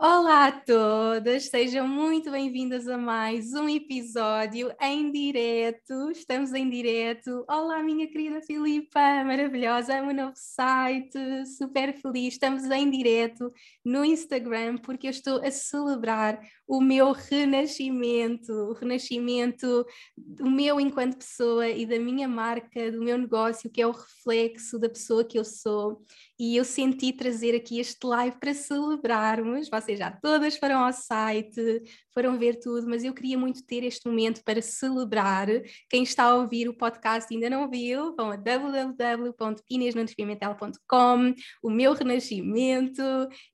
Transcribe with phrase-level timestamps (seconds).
[0.00, 6.12] Olá a todas, sejam muito bem-vindas a mais um episódio em direto.
[6.12, 7.44] Estamos em direto.
[7.48, 12.34] Olá, minha querida Filipa, maravilhosa, amo o novo site, super feliz.
[12.34, 13.52] Estamos em direto
[13.84, 21.16] no Instagram porque eu estou a celebrar o meu renascimento, o renascimento do meu enquanto
[21.16, 25.38] pessoa e da minha marca, do meu negócio, que é o reflexo da pessoa que
[25.38, 26.02] eu sou
[26.38, 29.70] e eu senti trazer aqui este live para celebrarmos.
[29.70, 31.82] Vocês já todas foram ao site,
[32.18, 35.46] foram ver tudo, mas eu queria muito ter este momento para celebrar.
[35.88, 41.92] Quem está a ouvir o podcast e ainda não viu, vão a www.inesnodespimentel.com, o meu
[41.92, 43.00] renascimento,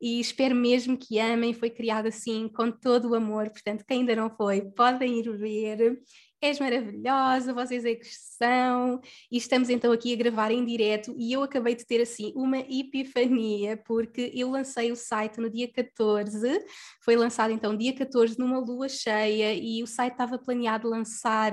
[0.00, 1.52] e espero mesmo que amem.
[1.52, 6.00] Foi criado assim, com todo o amor, portanto, quem ainda não foi, podem ir ver
[6.44, 9.00] és maravilhosa, vocês é que são,
[9.32, 12.58] e estamos então aqui a gravar em direto e eu acabei de ter assim uma
[12.58, 16.62] epifania, porque eu lancei o site no dia 14,
[17.02, 21.52] foi lançado então dia 14 numa lua cheia e o site estava planeado lançar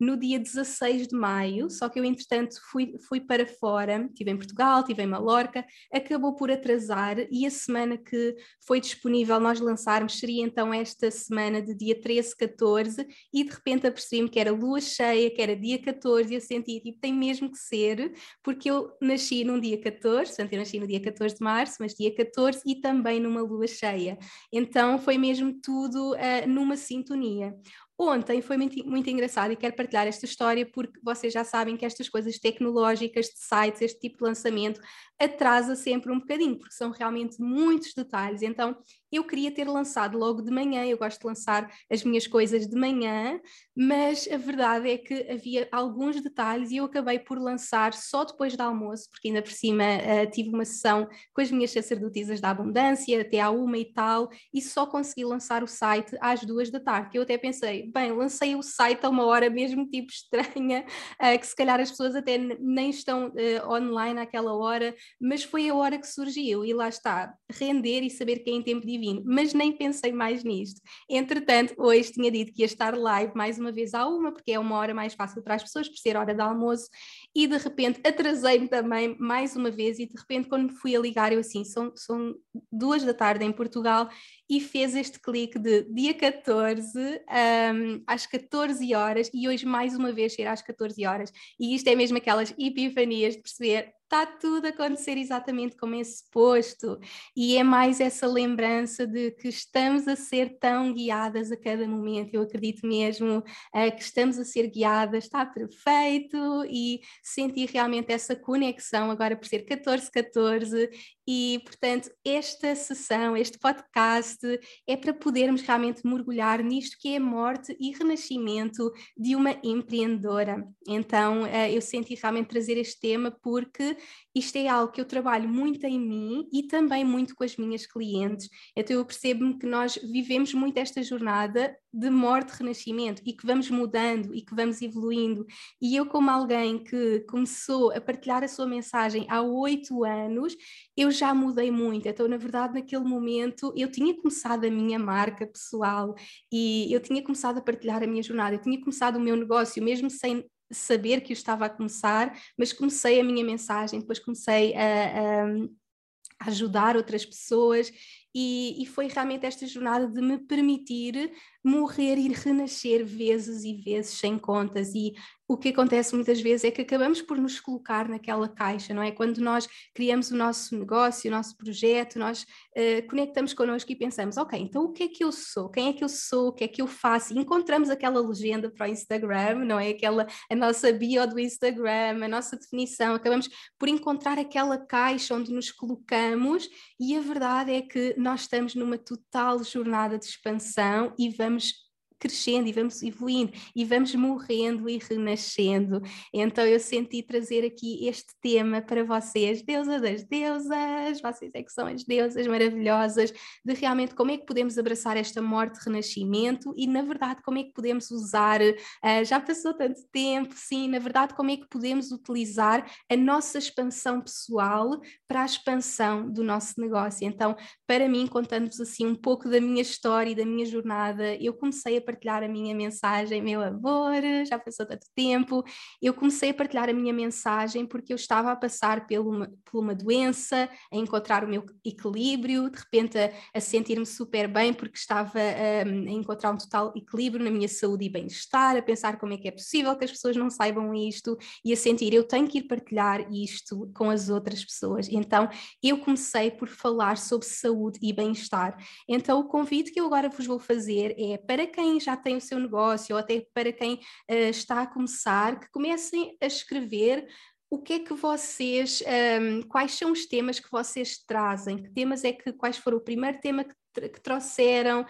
[0.00, 4.36] no dia 16 de maio, só que eu entretanto fui, fui para fora, estive em
[4.36, 8.34] Portugal, estive em Malorca, acabou por atrasar e a semana que
[8.66, 13.86] foi disponível nós lançarmos seria então esta semana de dia 13, 14 e de repente
[13.86, 17.52] apercebi-me que era lua cheia, que era dia 14, e eu senti, tipo, tem mesmo
[17.52, 21.44] que ser, porque eu nasci num dia 14, portanto, eu nasci no dia 14 de
[21.44, 24.18] março, mas dia 14 e também numa lua cheia.
[24.50, 27.54] Então foi mesmo tudo uh, numa sintonia.
[27.98, 31.84] Ontem foi muito, muito engraçado e quero partilhar esta história porque vocês já sabem que
[31.84, 34.80] estas coisas tecnológicas de sites, este tipo de lançamento,
[35.20, 38.42] atrasa sempre um bocadinho, porque são realmente muitos detalhes.
[38.42, 38.76] Então,
[39.12, 42.74] eu queria ter lançado logo de manhã, eu gosto de lançar as minhas coisas de
[42.74, 43.38] manhã,
[43.76, 48.56] mas a verdade é que havia alguns detalhes e eu acabei por lançar só depois
[48.56, 52.50] do almoço, porque ainda por cima uh, tive uma sessão com as minhas sacerdotisas da
[52.50, 56.80] abundância, até à uma e tal, e só consegui lançar o site às duas da
[56.80, 60.84] tarde, eu até pensei, bem, lancei o site a uma hora mesmo tipo estranha,
[61.20, 65.68] uh, que se calhar as pessoas até nem estão uh, online àquela hora, mas foi
[65.68, 69.22] a hora que surgiu e lá está, render e saber que é em tempo divino,
[69.26, 70.80] mas nem pensei mais nisto.
[71.10, 74.58] Entretanto, hoje tinha dito que ia estar live mais uma vez à uma, porque é
[74.58, 76.88] uma hora mais fácil para as pessoas, por ser hora de almoço,
[77.34, 81.32] e de repente atrasei-me também mais uma vez e de repente quando fui a ligar
[81.32, 82.34] eu assim, são, são
[82.70, 84.08] duas da tarde em Portugal
[84.52, 90.12] e fez este clique de dia 14 um, às 14 horas e hoje mais uma
[90.12, 94.66] vez será às 14 horas e isto é mesmo aquelas epifanias de perceber está tudo
[94.66, 96.98] a acontecer exatamente como é suposto.
[97.34, 102.34] E é mais essa lembrança de que estamos a ser tão guiadas a cada momento.
[102.34, 106.36] Eu acredito mesmo uh, que estamos a ser guiadas, está perfeito,
[106.68, 110.90] e senti realmente essa conexão agora por ser 14-14
[111.26, 114.38] e, portanto, esta sessão, este podcast,
[114.86, 120.66] é para podermos realmente mergulhar nisto que é morte e renascimento de uma empreendedora.
[120.86, 123.96] Então, eh, eu senti realmente trazer este tema porque
[124.34, 127.86] isto é algo que eu trabalho muito em mim e também muito com as minhas
[127.86, 128.48] clientes.
[128.76, 133.68] Então, eu percebo-me que nós vivemos muito esta jornada de morte renascimento e que vamos
[133.70, 135.46] mudando e que vamos evoluindo.
[135.80, 140.56] E eu, como alguém que começou a partilhar a sua mensagem há oito anos,
[140.96, 142.08] eu já mudei muito.
[142.08, 146.14] Então, na verdade, naquele momento, eu tinha começado a minha marca pessoal
[146.50, 149.82] e eu tinha começado a partilhar a minha jornada, eu tinha começado o meu negócio,
[149.82, 154.74] mesmo sem saber que eu estava a começar, mas comecei a minha mensagem, depois comecei
[154.74, 157.92] a, a ajudar outras pessoas
[158.34, 161.30] e, e, foi realmente esta jornada de me permitir
[161.64, 164.94] morrer e renascer vezes e vezes sem contas.
[164.94, 165.12] E
[165.52, 169.10] o que acontece muitas vezes é que acabamos por nos colocar naquela caixa, não é?
[169.10, 174.38] Quando nós criamos o nosso negócio, o nosso projeto, nós uh, conectamos connosco e pensamos,
[174.38, 175.68] ok, então o que é que eu sou?
[175.68, 176.48] Quem é que eu sou?
[176.48, 177.34] O que é que eu faço?
[177.34, 179.90] E encontramos aquela legenda para o Instagram, não é?
[179.90, 185.52] Aquela, a nossa bio do Instagram, a nossa definição, acabamos por encontrar aquela caixa onde
[185.52, 186.66] nos colocamos
[186.98, 191.81] e a verdade é que nós estamos numa total jornada de expansão e vamos comes
[192.22, 196.00] crescendo e vamos evoluindo e vamos morrendo e renascendo.
[196.32, 201.72] Então eu senti trazer aqui este tema para vocês, deusa das deusas, vocês é que
[201.72, 203.32] são as deusas maravilhosas,
[203.64, 207.64] de realmente como é que podemos abraçar esta morte renascimento e na verdade como é
[207.64, 212.12] que podemos usar, uh, já passou tanto tempo, sim, na verdade como é que podemos
[212.12, 217.26] utilizar a nossa expansão pessoal para a expansão do nosso negócio.
[217.26, 221.52] Então, para mim, contando-vos assim um pouco da minha história e da minha jornada, eu
[221.54, 225.64] comecei a partilhar a minha mensagem, meu amor, já passou tanto tempo.
[226.00, 229.80] Eu comecei a partilhar a minha mensagem porque eu estava a passar por uma, por
[229.80, 234.98] uma doença, a encontrar o meu equilíbrio, de repente a, a sentir-me super bem porque
[234.98, 239.32] estava um, a encontrar um total equilíbrio na minha saúde e bem-estar, a pensar como
[239.32, 242.46] é que é possível que as pessoas não saibam isto e a sentir eu tenho
[242.46, 245.08] que ir partilhar isto com as outras pessoas.
[245.08, 245.48] Então
[245.82, 248.76] eu comecei por falar sobre saúde e bem-estar.
[249.08, 252.40] Então o convite que eu agora vos vou fazer é para quem já tem o
[252.40, 257.26] seu negócio, ou até para quem uh, está a começar, que comecem a escrever
[257.70, 261.82] o que é que vocês, um, ehm, quais são os temas que vocês trazem?
[261.82, 265.04] Que temas é que, quais foram o primeiro tema que que trouxeram,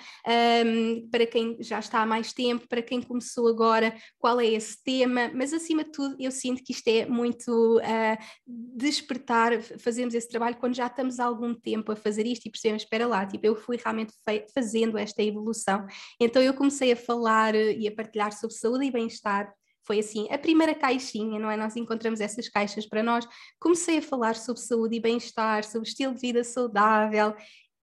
[0.66, 4.82] um, para quem já está há mais tempo, para quem começou agora, qual é esse
[4.82, 10.28] tema, mas acima de tudo eu sinto que isto é muito uh, despertar, fazemos esse
[10.28, 13.46] trabalho quando já estamos há algum tempo a fazer isto e percebemos, espera lá, tipo,
[13.46, 14.12] eu fui realmente
[14.54, 15.86] fazendo esta evolução,
[16.20, 19.52] então eu comecei a falar e a partilhar sobre saúde e bem-estar,
[19.84, 21.56] foi assim, a primeira caixinha, não é?
[21.56, 23.26] Nós encontramos essas caixas para nós.
[23.58, 27.34] Comecei a falar sobre saúde e bem-estar, sobre estilo de vida saudável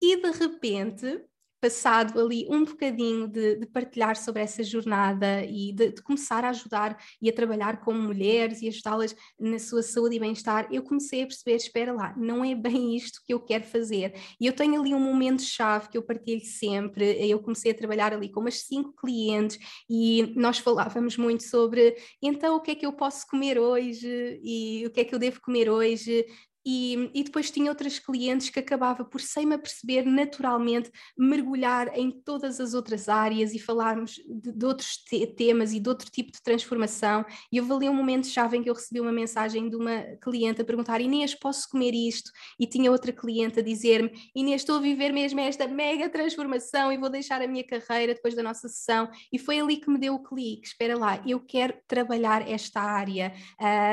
[0.01, 1.23] e de repente,
[1.61, 6.49] passado ali um bocadinho de, de partilhar sobre essa jornada e de, de, começar a
[6.49, 11.23] ajudar e a trabalhar com mulheres e ajudá-las na sua saúde e bem-estar, eu comecei
[11.23, 14.13] a perceber, espera lá, não é bem isto que eu quero fazer.
[14.39, 18.31] E eu tenho ali um momento-chave que eu partilho sempre, eu comecei a trabalhar ali
[18.31, 19.57] com umas cinco clientes
[19.89, 24.39] e nós falávamos muito sobre, então o que é que eu posso comer hoje?
[24.43, 26.25] E o que é que eu devo comer hoje,
[26.71, 32.11] e, e, depois tinha outras clientes que acabava por, sem me aperceber, naturalmente mergulhar em
[32.11, 36.31] todas as outras áreas e falarmos de, de outros te temas e de outro tipo
[36.31, 37.25] de transformação.
[37.51, 40.63] E houve ali um momento-chave em que eu recebi uma mensagem de uma cliente a
[40.63, 42.29] perguntar: Inês, posso comer isto?
[42.59, 46.97] E tinha outra cliente a dizer-me: Inês, estou a viver mesmo esta mega transformação e
[46.99, 49.09] vou deixar a minha carreira depois da nossa sessão.
[49.33, 53.33] E foi ali que me deu o clique: espera lá, eu quero trabalhar esta área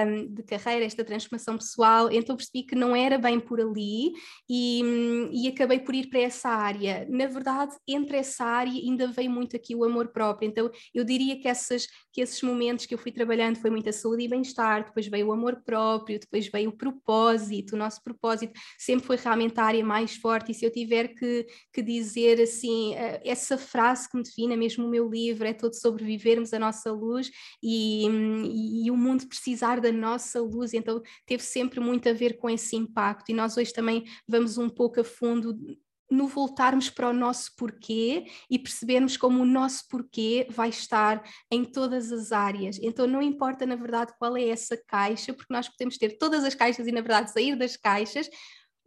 [0.07, 2.13] um, de carreira, esta transformação pessoal.
[2.13, 4.13] Então percebi que não era bem por ali
[4.49, 4.83] e,
[5.33, 7.07] e acabei por ir para essa área.
[7.09, 11.39] Na verdade, entre essa área ainda veio muito aqui o amor próprio, então eu diria
[11.41, 15.07] que, essas, que esses momentos que eu fui trabalhando foi muita saúde e bem-estar, depois
[15.07, 19.65] veio o amor próprio, depois veio o propósito, o nosso propósito sempre foi realmente a
[19.65, 20.53] área mais forte.
[20.53, 24.87] E se eu tiver que, que dizer assim, eh, essa frase que me define, mesmo
[24.87, 27.31] o meu livro, é todo sobre vivermos a nossa luz
[27.63, 32.39] e, e, e o mundo precisar da nossa luz, então teve sempre muito a ver
[32.39, 35.59] com com esse impacto, e nós hoje também vamos um pouco a fundo
[36.09, 41.21] no voltarmos para o nosso porquê e percebermos como o nosso porquê vai estar
[41.51, 42.79] em todas as áreas.
[42.81, 46.55] Então não importa na verdade qual é essa caixa, porque nós podemos ter todas as
[46.55, 48.31] caixas e na verdade sair das caixas,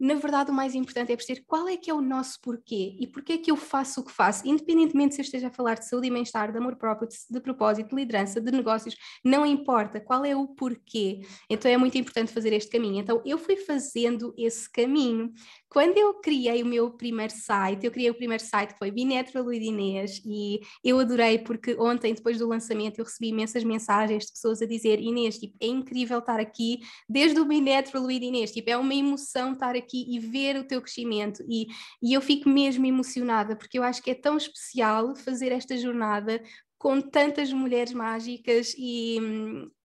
[0.00, 3.06] na verdade o mais importante é perceber qual é que é o nosso porquê e
[3.06, 6.06] porquê que eu faço o que faço, independentemente se eu esteja a falar de saúde
[6.06, 10.24] e bem-estar, de amor próprio, de, de, propósito, de liderança, de negócios, não importa qual
[10.24, 11.20] é o porquê.
[11.50, 13.00] Então é muito importante fazer este caminho.
[13.00, 15.30] Então eu fui fazendo esse caminho.
[15.68, 19.42] Quando eu criei o meu primeiro site, eu criei o primeiro site que foi Binetro
[19.42, 24.32] Luiz Inês e eu adorei porque ontem, depois do lançamento, eu recebi imensas mensagens de
[24.32, 28.70] pessoas a dizer Inês, tipo, é incrível estar aqui desde o Binetro Luiz Inês, tipo,
[28.70, 31.66] é uma emoção estar aqui e ver o teu crescimento e,
[32.02, 36.42] e eu fico mesmo emocionada porque eu acho que é tão especial fazer esta jornada
[36.80, 39.18] com tantas mulheres mágicas e,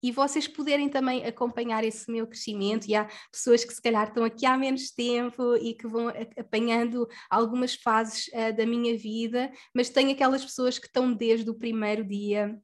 [0.04, 2.86] e vocês poderem também acompanhar esse meu crescimento.
[2.88, 7.08] E há pessoas que se calhar estão aqui há menos tempo e que vão apanhando
[7.30, 12.04] algumas fases uh, da minha vida, mas tem aquelas pessoas que estão desde o primeiro
[12.04, 12.60] dia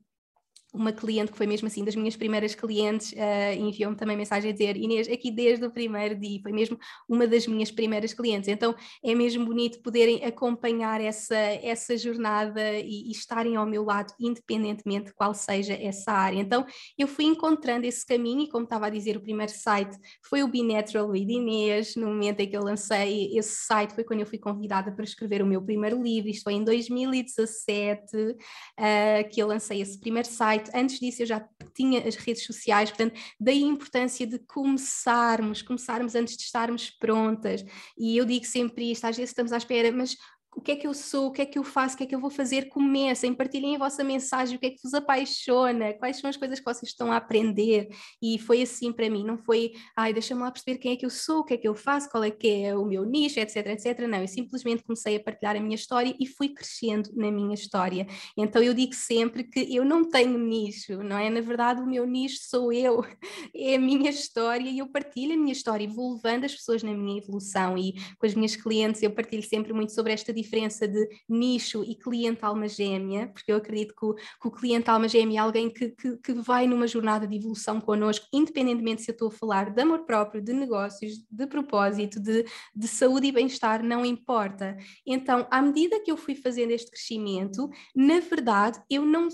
[0.73, 4.53] uma cliente que foi mesmo assim das minhas primeiras clientes uh, enviou-me também mensagem a
[4.53, 8.75] dizer Inês, aqui desde o primeiro dia, foi mesmo uma das minhas primeiras clientes, então
[9.03, 15.05] é mesmo bonito poderem acompanhar essa, essa jornada e, e estarem ao meu lado independentemente
[15.05, 16.65] de qual seja essa área, então
[16.97, 20.47] eu fui encontrando esse caminho e como estava a dizer o primeiro site foi o
[20.47, 24.25] Be Natural with Inês, no momento em que eu lancei esse site foi quando eu
[24.25, 29.47] fui convidada para escrever o meu primeiro livro, isto foi em 2017 uh, que eu
[29.47, 33.63] lancei esse primeiro site site, antes disso eu já tinha as redes sociais, portanto, daí
[33.63, 37.63] a importância de começarmos, começarmos antes de estarmos prontas.
[37.97, 40.17] E eu digo sempre isto, às vezes estamos à espera, mas
[40.57, 42.07] o que é que eu sou, o que é que eu faço, o que é
[42.07, 45.93] que eu vou fazer, comecem, partilhem a vossa mensagem, o que é que vos apaixona,
[45.93, 47.87] quais são as coisas que vocês estão a aprender,
[48.19, 51.11] e foi assim para mim, não foi, ai, deixa-me lá perceber quem é que eu
[51.11, 53.67] sou, o que é que eu faço, qual é que é o meu nicho, etc,
[53.67, 57.53] etc, não, eu simplesmente comecei a partilhar a minha história e fui crescendo na minha
[57.53, 61.85] história, então eu digo sempre que eu não tenho nicho, não é, na verdade o
[61.85, 63.05] meu nicho sou eu,
[63.55, 66.81] é a minha história e eu partilho a minha história, e vou levando as pessoas
[66.81, 70.46] na minha evolução, e com as minhas clientes eu partilho sempre muito sobre esta diferença
[70.47, 74.89] diferença de nicho e cliente alma gêmea, porque eu acredito que o, que o cliente
[74.89, 79.11] alma gêmea é alguém que, que, que, vai numa jornada de evolução connosco, independentemente se
[79.11, 83.31] eu estou a falar de amor próprio, de negócios, de propósito, de, de saúde e
[83.31, 84.77] bem-estar, não importa.
[85.05, 89.27] Então, à medida que eu fui fazendo este crescimento, na verdade, eu não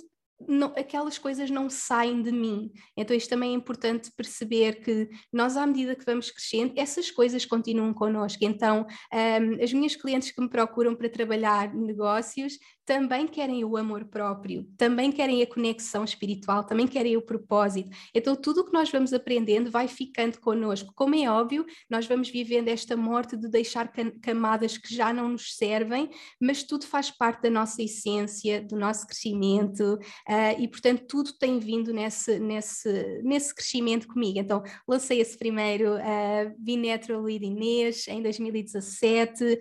[0.47, 2.71] não, aquelas coisas não saem de mim.
[2.97, 7.45] Então, isto também é importante perceber que nós, à medida que vamos crescendo, essas coisas
[7.45, 8.43] continuam connosco.
[8.43, 14.05] Então, um, as minhas clientes que me procuram para trabalhar negócios também querem o amor
[14.05, 17.89] próprio, também querem a conexão espiritual, também querem o propósito.
[18.13, 20.91] Então, tudo o que nós vamos aprendendo vai ficando connosco.
[20.95, 25.55] Como é óbvio, nós vamos vivendo esta morte de deixar camadas que já não nos
[25.55, 26.09] servem,
[26.41, 29.99] mas tudo faz parte da nossa essência, do nosso crescimento,
[30.29, 34.39] uh, e portanto, tudo tem vindo nesse, nesse, nesse crescimento comigo.
[34.39, 39.59] Então, lancei esse primeiro uh, Be Natural with Inês em 2017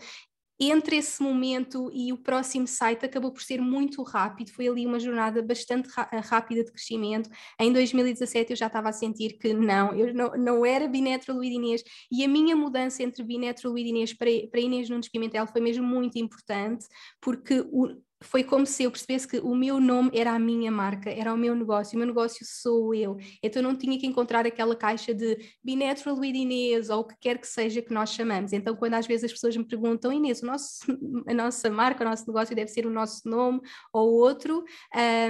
[0.71, 4.99] entre esse momento e o próximo site acabou por ser muito rápido, foi ali uma
[4.99, 5.89] jornada bastante
[6.25, 7.31] rápida de crescimento.
[7.59, 11.55] Em 2017 eu já estava a sentir que não, eu não, não era Binetro Luís
[11.55, 15.61] Inês e a minha mudança entre Binetro Luís Inês para, para Inês Nunes Pimentel foi
[15.61, 16.87] mesmo muito importante,
[17.21, 17.89] porque o,
[18.23, 21.37] foi como se eu percebesse que o meu nome era a minha marca, era o
[21.37, 23.17] meu negócio, o meu negócio sou eu.
[23.43, 27.17] Então não tinha que encontrar aquela caixa de Be Natural with Inês ou o que
[27.21, 28.53] quer que seja que nós chamamos.
[28.53, 30.81] Então, quando às vezes as pessoas me perguntam, Inês, o nosso,
[31.27, 33.61] a nossa marca, o nosso negócio deve ser o nosso nome
[33.93, 34.65] ou outro,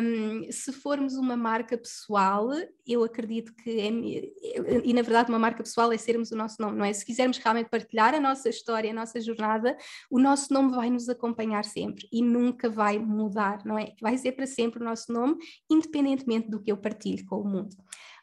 [0.03, 2.51] um, se formos uma marca pessoal,
[2.87, 6.77] eu acredito que é, e na verdade uma marca pessoal é sermos o nosso nome,
[6.77, 6.93] não é?
[6.93, 9.77] Se quisermos realmente partilhar a nossa história, a nossa jornada,
[10.11, 13.93] o nosso nome vai nos acompanhar sempre e nunca vai vai mudar, não é?
[14.01, 15.37] Vai ser para sempre o nosso nome,
[15.71, 17.77] independentemente do que eu partilho com o mundo.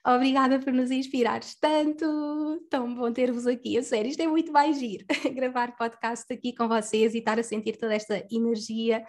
[0.06, 2.06] Obrigada por nos inspirares tanto.
[2.70, 3.78] Tão bom ter-vos aqui.
[3.78, 5.06] A sério, isto é muito mais giro.
[5.36, 9.04] Gravar podcast aqui com vocês e estar a sentir toda esta energia.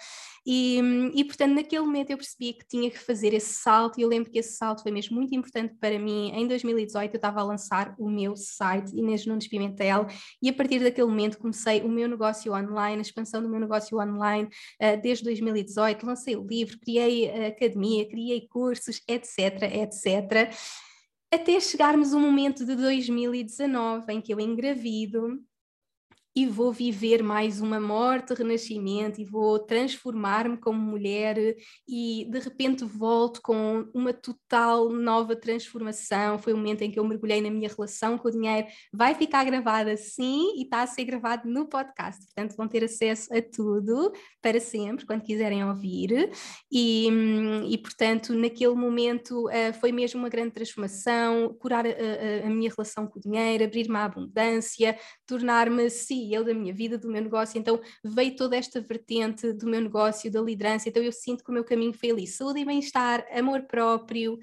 [0.44, 0.80] E,
[1.14, 4.00] e, portanto, naquele momento eu percebi que tinha que fazer esse salto.
[4.00, 6.32] E eu lembro que esse salto foi mesmo muito importante para mim.
[6.34, 10.08] Em 2018, eu estava a lançar o meu site, Inês Nunes Pimentel.
[10.42, 13.96] E a partir daquele momento comecei o meu negócio online, a expansão do meu negócio
[13.96, 14.48] online
[14.82, 16.04] uh, desde 2018.
[16.04, 20.50] Lancei o livro, criei a academia, criei cursos, etc, etc
[21.32, 25.40] até chegarmos o momento de 2019 em que eu engravido
[26.34, 31.56] e vou viver mais uma morte, renascimento, e vou transformar-me como mulher,
[31.88, 36.38] e de repente volto com uma total nova transformação.
[36.38, 38.66] Foi o momento em que eu mergulhei na minha relação com o dinheiro.
[38.92, 43.32] Vai ficar gravada sim, e está a ser gravado no podcast, portanto vão ter acesso
[43.34, 46.30] a tudo para sempre, quando quiserem ouvir.
[46.70, 47.08] E,
[47.68, 52.70] e portanto, naquele momento uh, foi mesmo uma grande transformação, curar a, a, a minha
[52.70, 54.96] relação com o dinheiro, abrir-me à abundância,
[55.26, 55.90] tornar-me,
[56.30, 60.30] CEO da minha vida, do meu negócio, então veio toda esta vertente do meu negócio,
[60.30, 63.62] da liderança, então eu sinto que o meu caminho foi ali, saúde e bem-estar, amor
[63.62, 64.38] próprio,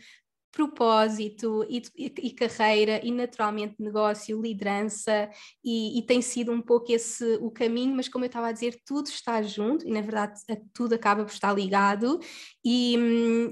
[0.51, 5.29] propósito e, e, carreira e naturalmente negócio, liderança
[5.63, 8.81] e, e, tem sido um pouco esse o caminho, mas como eu estava a dizer,
[8.85, 10.39] tudo está junto e na verdade
[10.73, 12.19] tudo acaba por estar ligado.
[12.65, 12.97] E,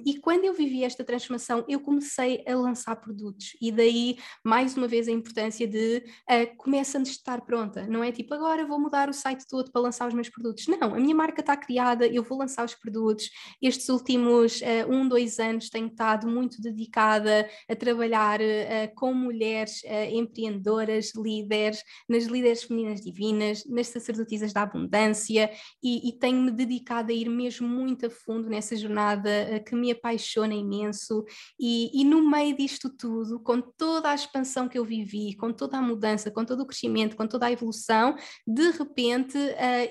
[0.05, 4.87] e quando eu vivi esta transformação eu comecei a lançar produtos e daí mais uma
[4.87, 8.79] vez a importância de uh, começa antes de estar pronta, não é tipo agora vou
[8.79, 12.07] mudar o site todo para lançar os meus produtos, não, a minha marca está criada,
[12.07, 13.29] eu vou lançar os produtos,
[13.61, 19.13] estes últimos uh, um, dois anos tenho estado muito dedicado dedicada a trabalhar uh, com
[19.13, 25.51] mulheres uh, empreendedoras, líderes, nas líderes femininas divinas, nas sacerdotisas da abundância
[25.83, 29.29] e, e tenho-me dedicado a ir mesmo muito a fundo nessa jornada
[29.65, 31.25] que me apaixona imenso.
[31.59, 35.77] E, e no meio disto tudo, com toda a expansão que eu vivi, com toda
[35.77, 38.15] a mudança, com todo o crescimento, com toda a evolução,
[38.45, 39.37] de repente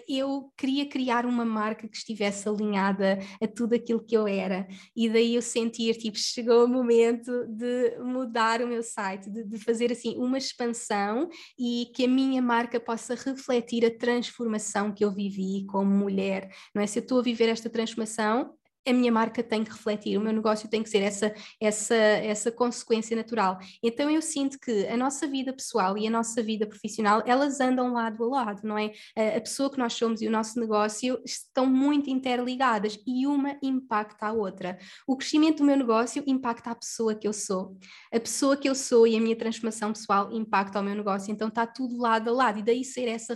[0.09, 4.67] eu queria criar uma marca que estivesse alinhada a tudo aquilo que eu era.
[4.95, 9.59] E daí eu sentir, tipo, chegou o momento de mudar o meu site, de, de
[9.59, 15.13] fazer assim uma expansão e que a minha marca possa refletir a transformação que eu
[15.13, 16.87] vivi como mulher, não é?
[16.87, 18.55] Se eu estou a viver esta transformação,
[18.87, 22.53] a minha marca tem que refletir, o meu negócio tem que ser essa, essa, essa
[22.53, 23.59] consequência natural.
[23.83, 27.93] Então eu sinto que a nossa vida pessoal e a nossa vida profissional, elas andam
[27.93, 28.93] lado a lado, não é?
[29.17, 34.27] A, pessoa que nós somos e o nosso negócio estão muito interligadas e uma impacta
[34.27, 34.79] a outra.
[35.07, 37.77] O crescimento do meu negócio impacta a pessoa que eu sou.
[38.13, 41.49] A pessoa que eu sou e a minha transformação pessoal impacta o meu negócio, então
[41.49, 43.35] está tudo lado a lado e daí ser, essa,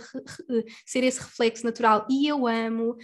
[0.85, 2.05] ser esse reflexo natural.
[2.09, 2.95] E eu amo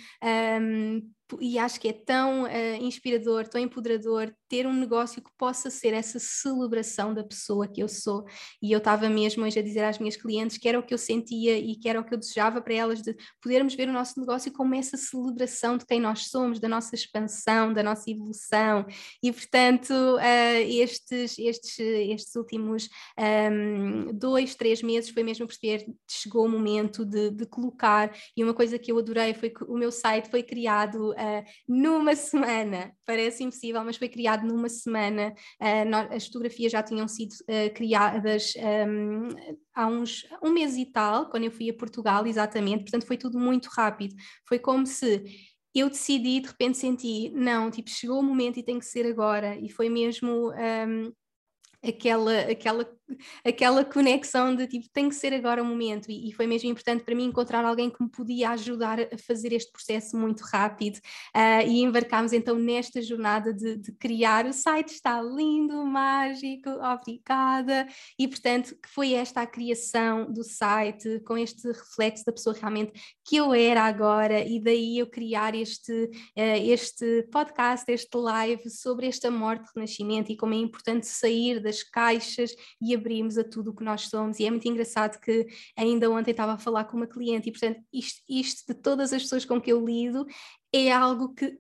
[0.62, 1.02] um,
[1.40, 5.94] e acho que é tão uh, inspirador, tão empoderador ter um negócio que possa ser
[5.94, 8.26] essa celebração da pessoa que eu sou.
[8.62, 10.98] E eu estava mesmo hoje a dizer às minhas clientes que era o que eu
[10.98, 14.20] sentia e que era o que eu desejava para elas, de podermos ver o nosso
[14.20, 18.86] negócio como essa celebração de quem nós somos, da nossa expansão, da nossa evolução.
[19.22, 25.86] E, portanto, uh, estes, estes, estes últimos um, ehm, dois, três meses foi mesmo perceber
[26.10, 28.16] chegou o momento de, de colocar.
[28.36, 32.16] E uma coisa que eu adorei foi que o meu site foi criado uh, numa
[32.16, 32.94] semana.
[33.06, 35.34] Parece impossível, mas foi criado numa semana.
[35.62, 38.54] Uh, as fotografias já tinham sido uh, criadas
[38.88, 39.30] um,
[39.74, 42.84] há uns um mês e tal, quando eu fui a Portugal, exatamente.
[42.84, 44.16] Portanto, foi tudo muito rápido.
[44.48, 45.24] Foi como se
[45.74, 49.58] eu decidi, de repente senti, não, tipo, chegou o momento e tem que ser agora.
[49.58, 50.52] E foi mesmo.
[50.54, 51.12] Um,
[51.88, 52.90] aquela, aquela
[53.44, 57.04] aquela conexão de tipo, tem que ser agora o momento, e, e, foi mesmo importante
[57.04, 60.98] para mim encontrar alguém que me podia ajudar a fazer este processo muito rápido,
[61.36, 64.46] uh, e embarcámos então nesta jornada de, de, criar.
[64.46, 71.22] O site, está lindo, mágico, obrigada, e portanto que foi esta a criação do site,
[71.26, 72.94] com este reflexo da pessoa realmente
[73.24, 79.08] que eu era agora, e daí eu criar este, uh, este podcast, este live sobre
[79.08, 83.76] esta morte, renascimento, e como é importante sair das caixas e abrimos a tudo o
[83.76, 84.40] que nós somos.
[84.40, 85.46] E é muito engraçado que
[85.78, 89.22] ainda ontem estava a falar com uma cliente, e portanto, isto, isto de todas as
[89.22, 90.26] pessoas com que eu lido
[90.74, 91.58] é algo que,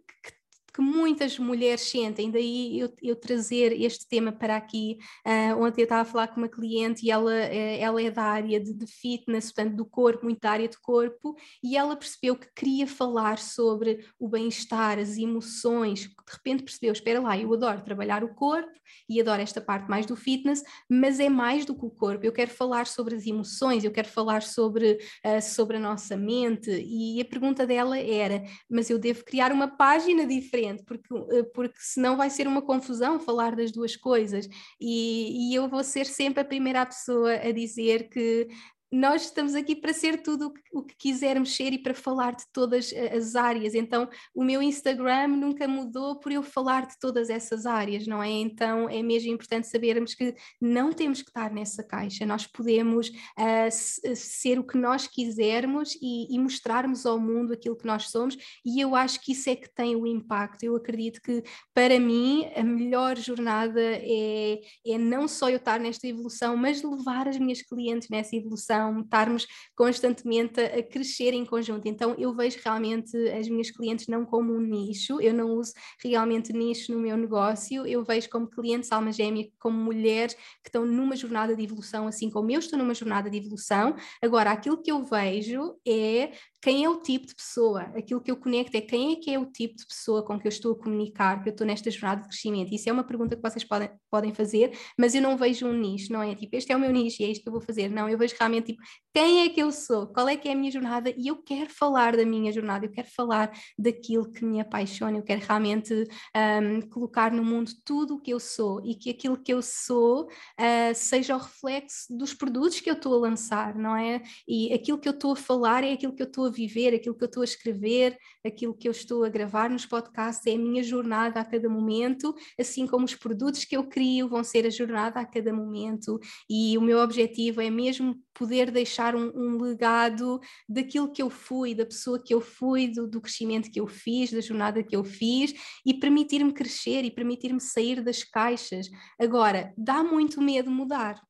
[0.75, 4.97] que muitas mulheres sentem, daí eu, eu trazer este tema para aqui.
[5.25, 8.23] Uh, ontem eu estava a falar com uma cliente e ela, uh, ela é da
[8.23, 12.35] área de, de, fitness, portanto, do corpo, muito da área de corpo, e ela percebeu
[12.35, 17.81] que queria falar sobre o bem-estar, as emoções, de repente percebeu, espera lá, eu adoro
[17.81, 18.73] trabalhar o corpo
[19.07, 22.33] e adoro esta parte mais do fitness, mas é mais do que o corpo, eu
[22.33, 27.21] quero falar sobre as emoções, eu quero falar sobre, uh, sobre a nossa mente, e
[27.21, 31.77] a pergunta dela era, mas eu devo criar uma página diferente diferente, porque, eh, porque
[31.79, 34.47] senão vai ser uma confusão falar das duas coisas.
[34.79, 38.47] E, e eu vou ser sempre a primeira pessoa a dizer que
[38.95, 42.93] nós estamos aqui para ser tudo o que quisermos ser e para falar de todas
[42.93, 43.75] as áreas.
[43.75, 48.29] Então, o meu Instagram nunca mudou por eu falar de todas essas áreas, não é?
[48.29, 54.15] Então, é mesmo importante sabermos que não temos que estar nessa caixa, nós podemos uh,
[54.15, 58.79] ser o que nós quisermos e, e, mostrarmos ao mundo aquilo que nós somos, e
[58.79, 60.63] eu acho que isso é que tem o impacto.
[60.63, 66.07] Eu acredito que, para mim, a melhor jornada é, é não só eu estar nesta
[66.07, 71.87] evolução, mas levar as minhas clientes nessa evolução estarmos constantemente a crescer em conjunto.
[71.87, 76.53] Então eu vejo realmente as minhas clientes não como um nicho, eu não uso realmente
[76.53, 81.15] nicho no meu negócio, eu vejo como clientes alma gêmea, como mulheres que estão numa
[81.15, 83.95] jornada de evolução, assim como eu estou numa jornada de evolução.
[84.21, 86.31] Agora, aquilo que eu vejo é
[86.65, 89.37] quem é o tipo de pessoa, aquilo que eu conecto é quem é que é
[89.37, 92.23] o tipo de pessoa com que eu estou a comunicar, que eu estou nesta jornada
[92.23, 92.73] de crescimento.
[92.73, 96.11] Isso é uma pergunta que vocês podem, podem fazer, mas eu não vejo um nicho,
[96.11, 97.89] não é tipo, este é o meu nicho e é isto que eu vou fazer.
[97.89, 100.55] Não, eu vejo realmente tipo, quem é que eu sou, qual é que é a
[100.55, 103.49] minha jornada e eu quero falar da minha jornada, eu quero falar
[103.79, 105.93] daquilo que me apaixona, eu quero realmente
[106.35, 110.25] um, colocar no mundo tudo o que eu sou e que aquilo que eu sou
[110.25, 114.21] uh, seja o reflexo dos produtos que eu estou a lançar, não é?
[114.45, 117.15] E aquilo que eu estou a falar é aquilo que eu estou a viver, aquilo
[117.15, 120.59] que eu estou a escrever, aquilo que eu estou a gravar nos podcasts, é a
[120.59, 124.69] minha jornada a cada momento, assim como os produtos que eu crio vão ser a
[124.69, 126.19] jornada a cada momento.
[126.49, 131.29] E o meu objetivo é mesmo poder deixar deixar um, um, legado daquilo que eu
[131.29, 134.95] fui, da pessoa que eu fui, do, do crescimento que eu fiz, da jornada que
[134.95, 135.53] eu fiz
[135.85, 138.89] e permitir-me crescer e permitir-me sair das caixas.
[139.19, 141.21] Agora, dá muito medo mudar.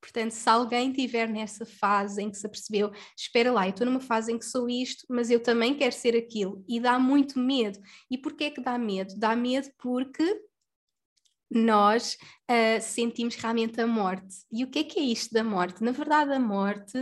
[0.00, 4.00] Portanto, se alguém estiver nessa fase em que se apercebeu, espera lá, eu estou numa
[4.00, 7.78] fase em que sou isto, mas eu também quero ser aquilo, e dá muito medo.
[8.10, 9.14] E porquê é que dá medo?
[9.18, 10.24] Dá medo porque
[11.50, 12.16] nós
[12.50, 14.36] uh, sentimos realmente a morte.
[14.52, 15.82] E o que é que é isto da morte?
[15.82, 16.98] Na verdade, a morte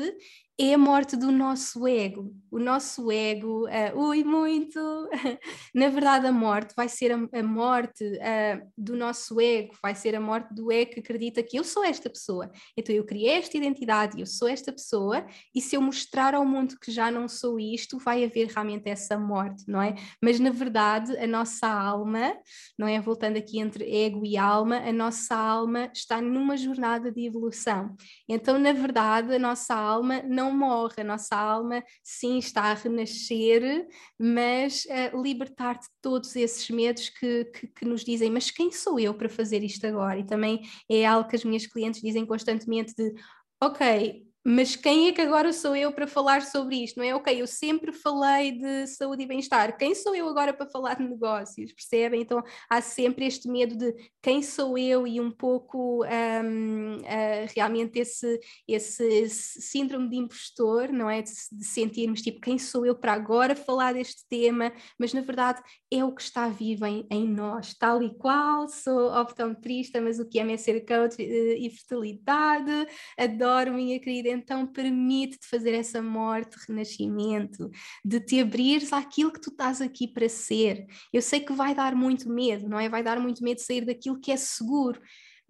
[0.60, 2.34] é a morte do nosso ego.
[2.50, 4.80] O nosso ego, uh, ui, muito!
[5.72, 10.16] Na verdade, a morte vai ser a, a morte uh, do nosso ego, vai ser
[10.16, 12.50] a morte do ego que acredita que eu sou esta pessoa.
[12.76, 16.76] Então, eu criei esta identidade, eu sou esta pessoa, e se eu mostrar ao mundo
[16.80, 19.94] que já não sou isto, vai haver realmente essa morte, não é?
[20.20, 22.36] Mas, na verdade, a nossa alma,
[22.76, 23.00] não é?
[23.00, 27.94] Voltando aqui entre ego e alma, a nossa alma está numa jornada de evolução.
[28.28, 32.74] Então, na verdade, a nossa alma não não morre, a nossa alma sim está a
[32.74, 33.86] renascer,
[34.18, 38.98] mas a libertar de todos esses medos que, que, que, nos dizem, mas quem sou
[38.98, 40.18] eu para fazer isto agora?
[40.18, 43.14] E também é algo que as minhas clientes dizem constantemente de,
[43.60, 46.96] ok, mas quem é que agora sou eu para falar sobre isto?
[46.96, 47.14] Não é?
[47.14, 51.06] Ok, eu sempre falei de saúde e bem-estar, quem sou eu agora para falar de
[51.06, 51.70] negócios?
[51.70, 52.22] Percebem?
[52.22, 57.98] Então há sempre este medo de quem sou eu e um pouco um, uh, realmente
[57.98, 61.20] esse, esse síndrome de impostor, não é?
[61.20, 64.72] De, de, sentirmos tipo, quem sou eu para agora falar deste tema?
[64.98, 68.66] Mas na verdade é o que está vivo em, em nós, tal e qual.
[68.66, 72.88] Sou optometrista, mas o que é, ser coach uh, e fertilidade?
[73.18, 77.70] Adoro minha querida então permite-te fazer essa morte, renascimento,
[78.04, 80.86] de te abrires àquilo que tu estás aqui para ser.
[81.12, 82.88] Eu sei que vai dar muito medo, não é?
[82.88, 85.00] Vai dar muito medo sair daquilo que é seguro,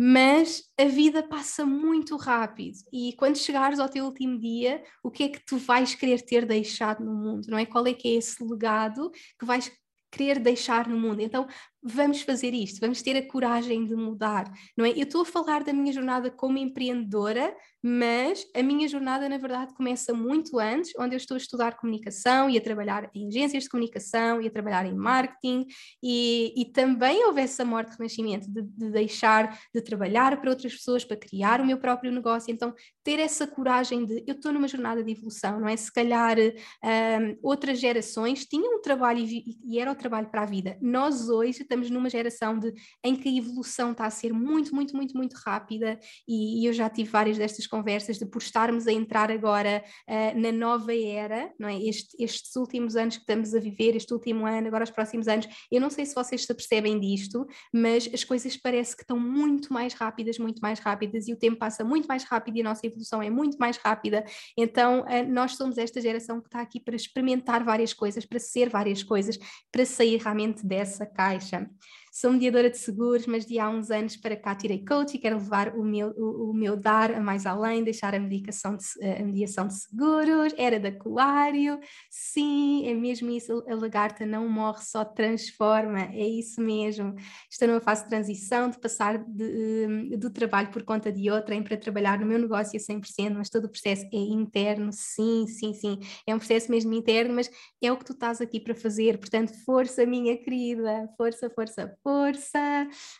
[0.00, 5.24] mas a vida passa muito rápido e quando chegares ao teu último dia, o que
[5.24, 7.66] é que tu vais querer ter deixado no mundo, não é?
[7.66, 9.70] Qual é que é esse legado que vais
[10.10, 11.20] querer deixar no mundo?
[11.20, 11.48] Então,
[11.82, 14.90] vamos fazer isto, vamos ter a coragem de mudar, não é?
[14.90, 19.72] Eu estou a falar da minha jornada como empreendedora, mas a minha jornada, na verdade,
[19.74, 23.68] começa muito antes, onde eu estou a estudar comunicação e a trabalhar em agências de
[23.68, 25.66] comunicação e a trabalhar em marketing,
[26.02, 30.74] e, e também houve essa morte de renascimento, de, de, deixar de trabalhar para outras
[30.74, 32.52] pessoas, para criar o meu próprio negócio.
[32.52, 35.76] Então, ter essa coragem de eu estou numa jornada de evolução, não é?
[35.76, 40.46] Se calhar um, outras gerações tinham um trabalho e, e era o trabalho para a
[40.46, 40.76] vida.
[40.80, 42.72] Nós hoje estamos numa geração de,
[43.04, 46.72] em que a evolução está a ser muito, muito, muito, muito rápida, e, e eu
[46.72, 51.52] já tive várias destas conversas de por estarmos a entrar agora uh, na nova era,
[51.58, 51.78] não é?
[51.78, 55.46] Este, estes últimos anos que estamos a viver, este último ano, agora os próximos anos,
[55.70, 59.72] eu não sei se vocês se percebem disto, mas as coisas parece que estão muito
[59.72, 62.86] mais rápidas, muito mais rápidas, e o tempo passa muito mais rápido e a nossa
[62.86, 64.24] evolução é muito mais rápida.
[64.56, 68.68] Então, uh, nós somos esta geração que está aqui para experimentar várias coisas, para ser
[68.68, 69.38] várias coisas,
[69.70, 71.57] para sair realmente dessa caixa.
[71.58, 71.78] system.
[72.20, 75.36] Sou mediadora de seguros, mas de há uns anos para cá tirei coach e quero
[75.36, 79.24] levar o meu, o, o meu dar a mais além, deixar a, medicação de, a
[79.24, 81.78] mediação de seguros, era da Colário,
[82.10, 87.14] sim, é mesmo isso, a lagarta não morre, só transforma, é isso mesmo.
[87.48, 91.76] Estou numa fase de transição, de passar de, do trabalho por conta de outrem para
[91.76, 96.00] trabalhar no meu negócio a 100%, mas todo o processo é interno, sim, sim, sim,
[96.26, 97.48] é um processo mesmo interno, mas
[97.80, 101.98] é o que tu estás aqui para fazer, portanto, força minha querida, força, força, força,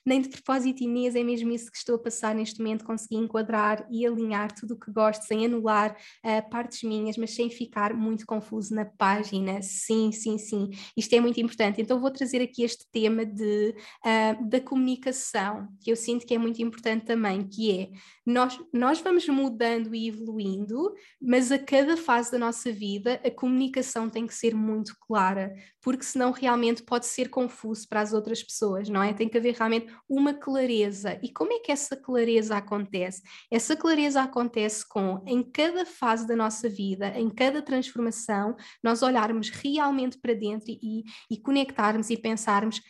[0.05, 3.87] nem de propósito, Inês, é mesmo isso que estou a passar neste momento, conseguir enquadrar
[3.91, 8.27] e alinhar tudo o que gosto, sem anular uh, partes minhas, mas sem ficar muito
[8.27, 9.61] confuso na página.
[9.63, 11.81] Sim, sim, sim, isto é muito importante.
[11.81, 13.75] Então vou trazer aqui este tema de,
[14.05, 17.91] uh, da comunicação, que eu sinto que é muito importante também, que é,
[18.29, 24.09] nós, nós vamos mudando e evoluindo, mas a cada fase da nossa vida a comunicação
[24.09, 28.89] tem que ser muito clara, porque senão realmente pode ser confuso para as outras pessoas
[28.89, 29.13] não é?
[29.13, 31.19] Tem que haver realmente uma clareza.
[31.23, 33.23] E como é que essa clareza acontece?
[33.51, 39.49] Essa clareza acontece com, em cada fase da nossa vida, em cada transformação, nós olharmos
[39.51, 42.81] realmente para dentro e, e conectarmos e pensarmos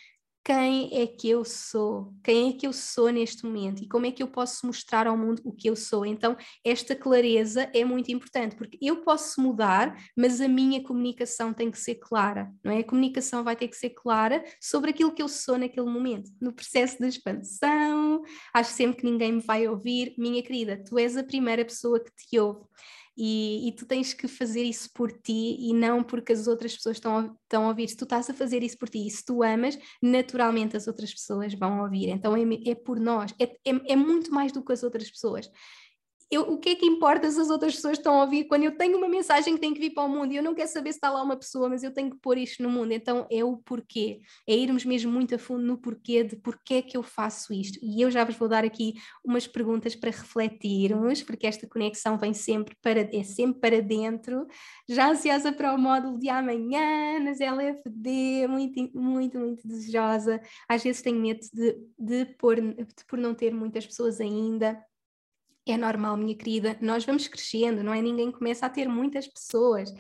[0.49, 4.11] quem é que eu sou, quem é que eu sou neste momento e como é
[4.11, 6.07] que eu posso mostrar ao mundo o que eu sou.
[6.07, 11.71] Então, esta clareza é muito importante, porque eu posso mudar, mas a minha comunicação tem
[11.71, 12.79] que ser clara, não é?
[12.79, 16.31] A comunicação vai ter que ser clara sobre aquilo que eu sou naquele momento.
[16.41, 18.23] No processo de expansão,
[18.55, 20.15] acho sempre que ninguém me vai ouvir.
[20.17, 22.65] Minha querida, tu és a primeira pessoa que te ouve
[23.19, 26.99] e, e, tu tens que fazer isso por ti e não porque as outras pessoas
[26.99, 27.89] estão, estão a ouvir.
[27.89, 31.13] Se tu estás a fazer isso por ti e se tu amas, naturalmente as outras
[31.13, 32.11] pessoas vão ouvir.
[32.11, 35.51] Então é, é por nós, é, é, é muito mais do que as outras pessoas.
[36.31, 38.77] Eu, o que é que importa se as outras pessoas estão a ouvir quando eu
[38.77, 40.93] tenho uma mensagem que tem que vir para o mundo e eu não quero saber
[40.93, 42.93] se está lá uma pessoa, mas eu tenho que pôr isto no mundo.
[42.93, 46.83] Então é o porquê, é irmos mesmo muito a fundo no porquê de porquê é
[46.83, 47.79] que eu faço isto.
[47.83, 52.35] E eu já vos vou dar aqui umas perguntas para refletirmos, porque esta conexão vem
[52.35, 54.47] sempre para, é sempre para dentro.
[54.87, 60.41] Já ansiosa para o módulo de amanhã, nas LFD, muito, muito, muito desejosa.
[60.69, 64.79] Às vezes tenho medo de, de, pôr, de por não ter muitas pessoas ainda
[65.73, 68.01] é normal, minha querida, nós vamos crescendo, não é?
[68.01, 69.91] Ninguém começa a ter muitas pessoas.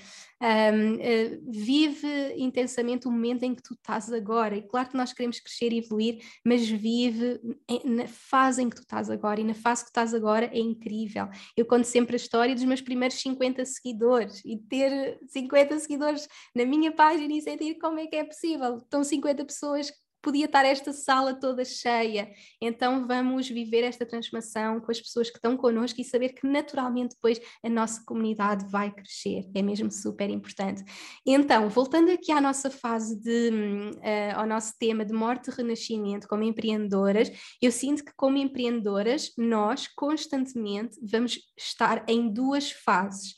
[0.40, 4.56] Um, uh, eh, vive intensamente o momento em que tu estás agora.
[4.56, 7.40] E claro que nós queremos crescer e evoluir, mas vive
[7.84, 9.40] na fase em que tu estás agora.
[9.40, 11.28] E na fase que estás agora é incrível.
[11.56, 16.64] Eu conto sempre a história dos meus primeiros 50 seguidores e ter 50 seguidores na
[16.64, 18.78] minha página e sentir como é que é possível.
[18.78, 19.90] Estão 50 pessoas
[20.22, 22.30] podia estar esta sala toda cheia.
[22.60, 27.14] Então vamos viver esta transformação com as pessoas que estão connosco e saber que naturalmente
[27.14, 29.48] depois a nossa comunidade vai crescer.
[29.54, 30.82] É mesmo super importante.
[31.26, 36.28] Então, voltando aqui à nossa fase de uh, ao nosso tema de morte e renascimento
[36.28, 43.34] como empreendedoras, eu sinto que como empreendedoras nós constantemente vamos estar em duas fases.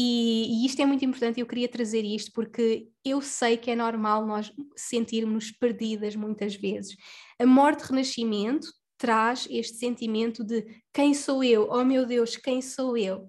[0.00, 3.74] E, e, isto é muito importante, eu queria trazer isto porque eu sei que é
[3.74, 6.94] normal nós sentirmos perdidas muitas vezes.
[7.36, 11.66] A morte-renascimento traz este sentimento de quem sou eu?
[11.68, 13.28] Oh meu Deus, quem sou eu?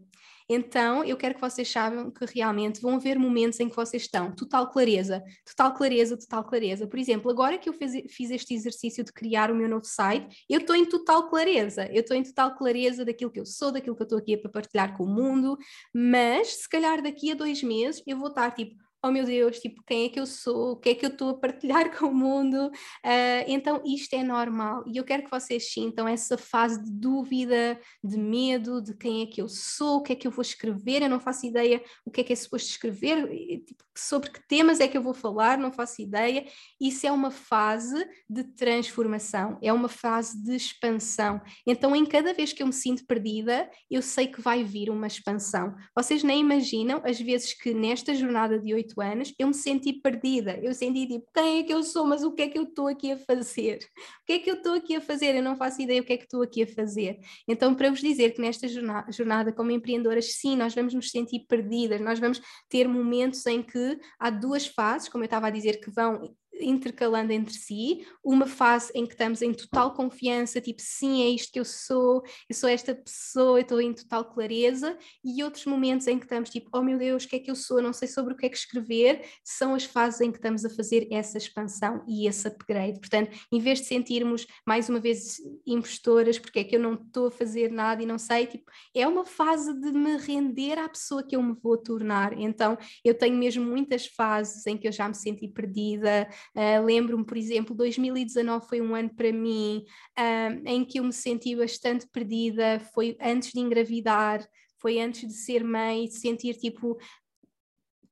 [0.51, 4.31] Então, eu quero que vocês saibam que realmente vão haver momentos em que vocês estão
[4.33, 6.87] total clareza, total clareza, total clareza.
[6.87, 10.43] Por exemplo, agora que eu fiz, fiz este exercício de criar o meu novo site,
[10.49, 13.95] eu estou em total clareza, eu estou em total clareza daquilo que eu sou, daquilo
[13.95, 15.55] que eu estou aqui para partilhar com o mundo,
[15.93, 19.81] mas se calhar daqui a dois meses eu vou estar tipo, oh meu Deus, tipo,
[19.85, 22.15] quem é que eu sou, o que é que eu estou a partilhar com o
[22.15, 24.83] mundo, uh, então isto é normal.
[24.87, 29.25] E eu quero que vocês sintam essa fase de dúvida, de medo, de quem é
[29.25, 32.11] que eu sou, o que é que eu vou escrever, eu não faço ideia o
[32.11, 33.27] que é que é suposto escrever,
[33.65, 36.45] tipo, sobre que temas é que eu vou falar, não faço ideia,
[36.79, 42.53] isso é uma fase de transformação, é uma fase de expansão, então em cada vez
[42.53, 47.01] que eu me sinto perdida, eu sei que vai vir uma expansão, vocês nem imaginam
[47.03, 50.59] as vezes que nesta jornada de oito anos, eu me senti perdida.
[50.61, 52.87] Eu senti tipo, quem é que eu sou, mas o que é que eu estou
[52.87, 53.79] aqui a fazer?
[54.21, 55.35] O que é que eu estou aqui a fazer?
[55.35, 57.19] Eu não faço ideia o que é que estou aqui a fazer.
[57.47, 61.45] Então, para vos dizer que nesta jornada, jornada como empreendedoras, sim, nós vamos nos sentir
[61.47, 63.88] perdidas, nós vamos ter momentos em que
[64.19, 68.91] há duas fases, como eu estava a dizer, que vão intercalando entre si, uma fase
[68.95, 72.69] em que estamos em total confiança, tipo, sim, é isto que eu sou, eu sou
[72.69, 76.81] esta pessoa, eu estou em total clareza, e outros momentos em que estamos tipo, oh
[76.81, 78.57] meu Deus, o que é que eu sou, não sei sobre o que é que
[78.57, 82.99] escrever, são as fases em que estamos a fazer essa expansão e esse upgrade.
[82.99, 87.27] Portanto, em vez de sentirmos mais uma vez impostoras, porque é que eu não estou
[87.27, 91.23] a fazer nada e não sei, tipo, é uma fase de me render à pessoa
[91.23, 92.37] que eu me vou tornar.
[92.39, 97.25] Então, eu tenho mesmo muitas fases em que eu já me senti perdida, Uh, Lembro-me,
[97.25, 99.83] por exemplo, 2019 foi um ano para mim
[100.17, 105.33] uh, em que eu me senti bastante perdida, foi antes de engravidar, foi antes de
[105.33, 106.97] ser mãe, de sentir tipo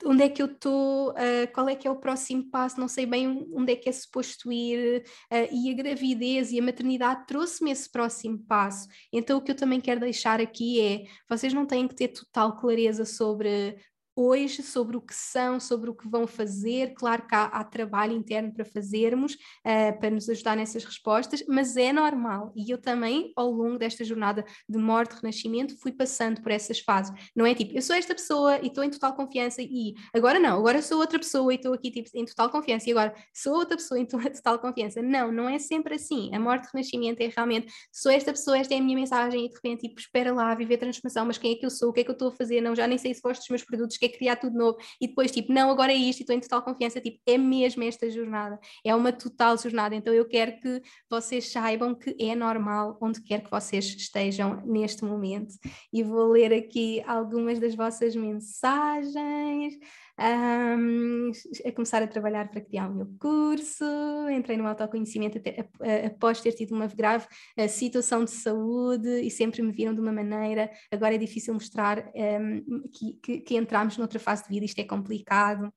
[0.06, 3.06] onde é que eu estou, uh, qual é que é o próximo passo, não sei
[3.06, 7.72] bem onde é que é suposto ir, uh, e a gravidez e a maternidade trouxe-me
[7.72, 8.88] esse próximo passo.
[9.12, 12.58] Então o que eu também quero deixar aqui é, vocês não têm que ter total
[12.58, 13.78] clareza sobre
[14.18, 16.96] hoje sobre o que são, sobre o que vão fazer.
[16.96, 21.78] Claro que há, há trabalho interno para fazermos, uh, para nos ajudar nessas respostas, mas
[21.78, 22.52] é normal.
[22.56, 27.14] E eu também, ao longo desta jornada de morte, renascimento, fui passando por essas fases.
[27.36, 30.58] Não é tipo, eu sou esta pessoa e estou em total confiança, e agora não,
[30.58, 33.78] agora sou outra pessoa e estou aqui tipo, em total confiança, e agora sou outra
[33.78, 35.00] pessoa e estou em total confiança.
[35.00, 36.34] Não, não é sempre assim.
[36.34, 39.56] A morte, renascimento é realmente, sou esta pessoa, esta é a minha mensagem, e de
[39.56, 41.90] repente, tipo, espera lá, viver transformação, mas quem é que eu sou?
[41.90, 42.62] O que é que eu estou a fazer?
[42.62, 44.78] Não, já nem sei se gosto dos meus produtos, é criar tudo novo.
[45.00, 47.84] E depois tipo, não, agora é isto e estou em total confiança, tipo, é mesmo
[47.84, 52.98] esta jornada, é uma total jornada, então eu quero que vocês saibam que é normal
[53.02, 55.54] onde quer que vocês estejam neste momento.
[55.92, 59.78] E vou ler aqui algumas das vossas mensagens
[60.20, 61.32] um,
[61.66, 63.86] a começar a trabalhar para criar o meu curso,
[64.32, 65.70] entrei no autoconhecimento até,
[66.06, 67.28] após ter tido uma grave
[67.70, 72.88] situação de saúde e sempre me viram de uma maneira, agora é difícil mostrar um,
[72.92, 75.72] que, que, que entramos noutra fase de vida, isto é complicado.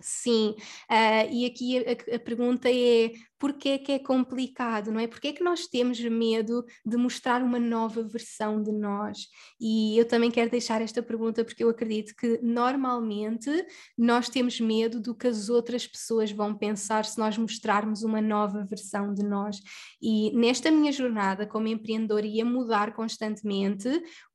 [0.00, 0.54] Sim,
[0.90, 5.06] uh, e aqui a, a, pergunta é porque é que é complicado, não é?
[5.06, 9.26] Porque é que nós temos medo de mostrar uma nova versão de nós?
[9.60, 13.48] E eu também quero deixar esta pergunta porque eu acredito que normalmente
[13.96, 18.64] nós temos medo do que as outras pessoas vão pensar se nós mostrarmos uma nova
[18.64, 19.60] versão de nós.
[20.02, 23.88] E nesta minha jornada como empreendedora e a mudar constantemente,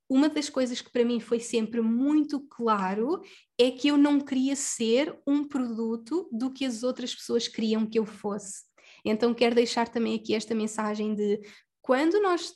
[0.09, 3.21] uma das coisas que para mim foi sempre muito claro
[3.57, 7.99] é que eu não queria ser um produto do que as outras pessoas queriam que
[7.99, 8.63] eu fosse.
[9.05, 11.41] Então quero deixar também aqui esta mensagem de
[11.81, 12.53] quando nós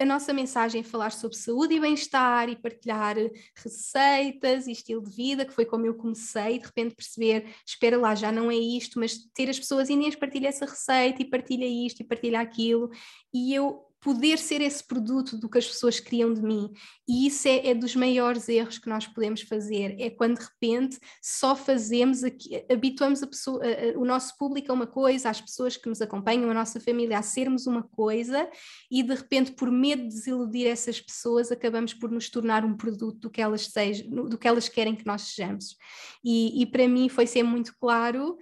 [0.00, 3.16] a nossa mensagem é falar sobre saúde e bem-estar e partilhar
[3.56, 8.14] receitas e estilo de vida, que foi como eu comecei, de repente perceber, espera lá,
[8.14, 12.00] já não é isto, mas ter as pessoas, Inês, partilha essa receita e partilha isto
[12.00, 12.90] e partilha aquilo,
[13.34, 16.72] e eu poder ser esse produto do que as pessoas queriam de mim.
[17.06, 19.96] E isso é, é, dos maiores erros que nós podemos fazer.
[19.98, 24.74] É quando de repente só fazemos, aqui, habituamos pessoa, a, a, o nosso público a
[24.74, 28.48] uma coisa, as pessoas que nos acompanham, a nossa família, a sermos uma coisa
[28.90, 33.18] e de repente, por medo de desiludir essas pessoas, acabamos por nos tornar um produto
[33.18, 35.76] do que elas, sejam, do que elas querem que nós sejamos.
[36.24, 38.36] E, e para mim foi ser muito claro.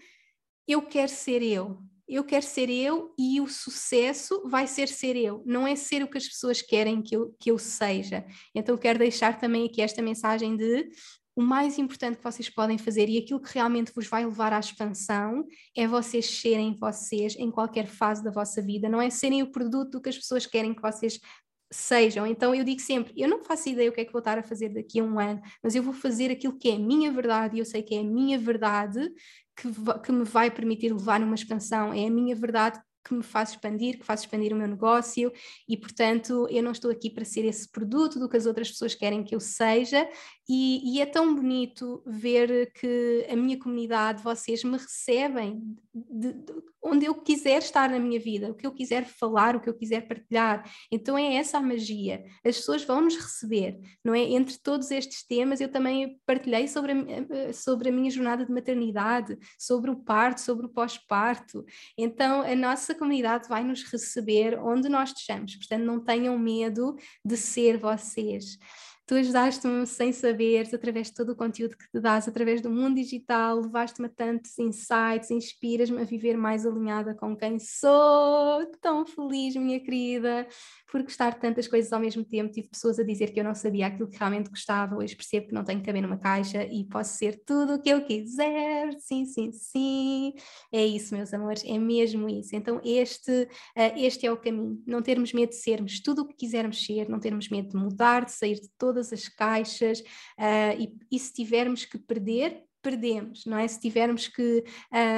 [0.68, 5.42] Eu quero ser eu, eu quero ser eu e o sucesso vai ser ser eu,
[5.44, 8.24] não é ser o que as pessoas querem que eu, que eu seja.
[8.54, 10.88] Então quero deixar também aqui esta mensagem de
[11.34, 14.58] o mais importante que vocês podem fazer e aquilo que realmente vos vai levar à
[14.58, 15.44] expansão
[15.76, 19.90] é vocês serem vocês em qualquer fase da vossa vida, não é serem o produto
[19.90, 21.20] do que as pessoas querem que vocês
[21.70, 22.26] sejam.
[22.26, 24.42] Então eu digo sempre, eu não faço ideia o que é que vou estar a
[24.42, 27.56] fazer daqui a um ano, mas eu vou fazer aquilo que é a minha verdade
[27.56, 29.10] e eu sei que é a minha verdade
[29.56, 29.68] que,
[30.04, 33.98] que me vai permitir levar numa expansão, é a minha verdade que me faz expandir,
[33.98, 35.32] que faz expandir o meu negócio
[35.68, 38.94] e, portanto, eu não estou aqui para ser esse produto do que as outras pessoas
[38.94, 40.08] querem que eu seja
[40.48, 45.60] e, e, é tão bonito ver que a minha comunidade, vocês me recebem
[45.92, 49.60] de, de, onde eu quiser estar na minha vida, o que eu quiser falar, o
[49.60, 50.62] que eu quiser partilhar.
[50.90, 52.24] Então é essa a magia.
[52.44, 54.20] As pessoas vão nos receber, não é?
[54.20, 59.36] Entre todos estes temas, eu também partilhei sobre a, sobre a minha jornada de maternidade,
[59.58, 61.64] sobre o parto, sobre o pós-parto.
[61.98, 65.56] Então a nossa comunidade vai nos receber onde nós estejamos.
[65.56, 68.58] Portanto, não tenham medo de ser vocês
[69.06, 72.96] tu ajudaste-me sem saberes, através de todo o conteúdo que te dás, através do mundo
[72.96, 78.66] digital, levaste-me a tantos insights, inspiras-me a viver mais alinhada com quem sou.
[78.80, 80.48] Tão feliz, minha querida,
[80.90, 82.52] por gostar de tantas coisas ao mesmo tempo.
[82.52, 85.54] Tive pessoas a dizer que eu não sabia aquilo que realmente gostava, hoje percebo que
[85.54, 88.92] não tenho que caber numa caixa e posso ser tudo o que eu quiser.
[88.98, 90.32] Sim, sim, sim.
[90.72, 92.56] É isso, meus amores, é mesmo isso.
[92.56, 94.82] Então, este, uh, este é o caminho.
[94.84, 98.24] Não termos medo de sermos tudo o que quisermos ser, não termos medo de mudar,
[98.24, 103.44] de sair de todo todas as caixas uh, e, e se tivermos que perder, perdemos,
[103.44, 103.66] não é?
[103.66, 104.64] Se tivermos que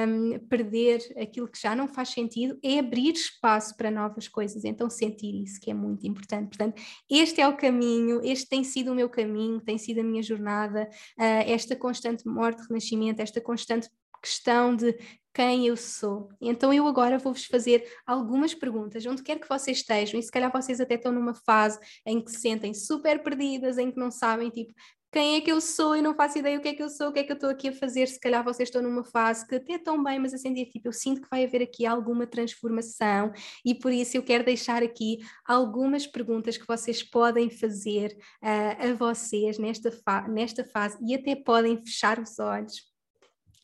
[0.07, 4.89] um, perder aquilo que já não faz sentido, é abrir espaço para novas coisas, então
[4.89, 6.49] sentir isso que é muito importante.
[6.49, 10.23] Portanto, este é o caminho, este tem sido o meu caminho, tem sido a minha
[10.23, 13.87] jornada, uh, esta constante morte, renascimento, esta constante
[14.21, 14.97] questão de
[15.39, 16.27] quem eu sou.
[16.41, 20.51] Então eu agora vou-vos fazer algumas perguntas, onde quer que vocês estejam, e se calhar
[20.51, 24.49] vocês até estão numa fase em que se sentem super perdidas, em que não sabem,
[24.49, 24.73] tipo,
[25.13, 27.07] quem é que eu sou e não faço ideia o que é que eu sou,
[27.07, 29.47] o que é que eu estou aqui a fazer, se calhar vocês estão numa fase
[29.47, 32.27] que até estão bem, mas a sentir, tipo, eu sinto que vai haver aqui alguma
[32.27, 33.31] transformação
[33.65, 38.11] e por isso eu quero deixar aqui algumas perguntas que vocês podem fazer
[38.43, 42.88] uh, a vocês nesta, fa nesta fase e até podem fechar os olhos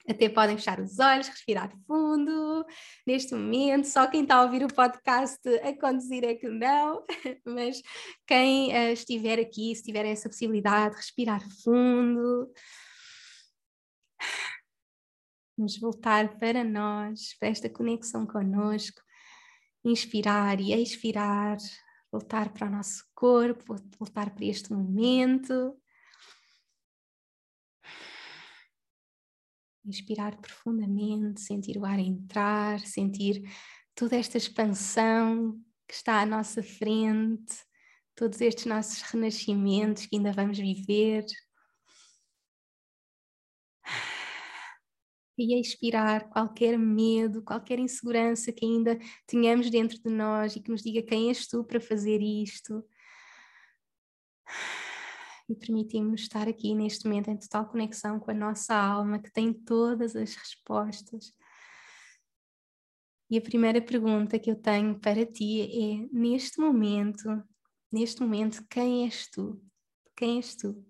[0.08, 2.66] até podem fechar os olhos, respirar fundo.
[3.06, 7.04] Neste momento, só quem está a ouvir o podcast a conduzir é que não,
[7.46, 7.82] mas
[8.28, 12.52] quem uh, estiver aqui, se tiver essa possibilidade, respirar fundo.
[15.58, 19.02] Vamos voltar para nós, para esta conexão connosco.
[19.84, 21.58] Inspirar e expirar,
[22.12, 25.76] voltar para o nosso corpo, voltar para este momento.
[29.86, 33.44] Inspirar profundamente, sentir o ar entrar, sentir
[33.94, 37.54] toda esta expansão que está à nossa frente,
[38.16, 41.26] todos estes nossos renascimentos que ainda vamos viver.
[45.38, 50.82] E expirar qualquer medo, qualquer insegurança que ainda tenhamos dentro de nós e que nos
[50.82, 52.84] diga quem és tu para fazer isto
[55.48, 59.54] e permitimos estar aqui neste momento em total conexão com a nossa alma, que tem
[59.54, 61.32] todas as respostas.
[63.30, 67.44] E a primeira pergunta que eu tenho para ti é: neste momento,
[67.92, 69.62] neste momento, quem és tu?
[70.16, 70.86] Quem és tu?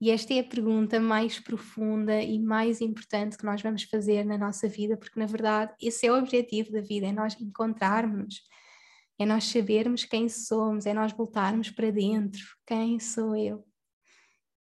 [0.00, 4.36] E esta é a pergunta mais profunda e mais importante que nós vamos fazer na
[4.36, 8.42] nossa vida, porque na verdade esse é o objetivo da vida, é nós encontrarmos
[9.22, 13.64] é nós sabermos quem somos, é nós voltarmos para dentro, quem sou eu.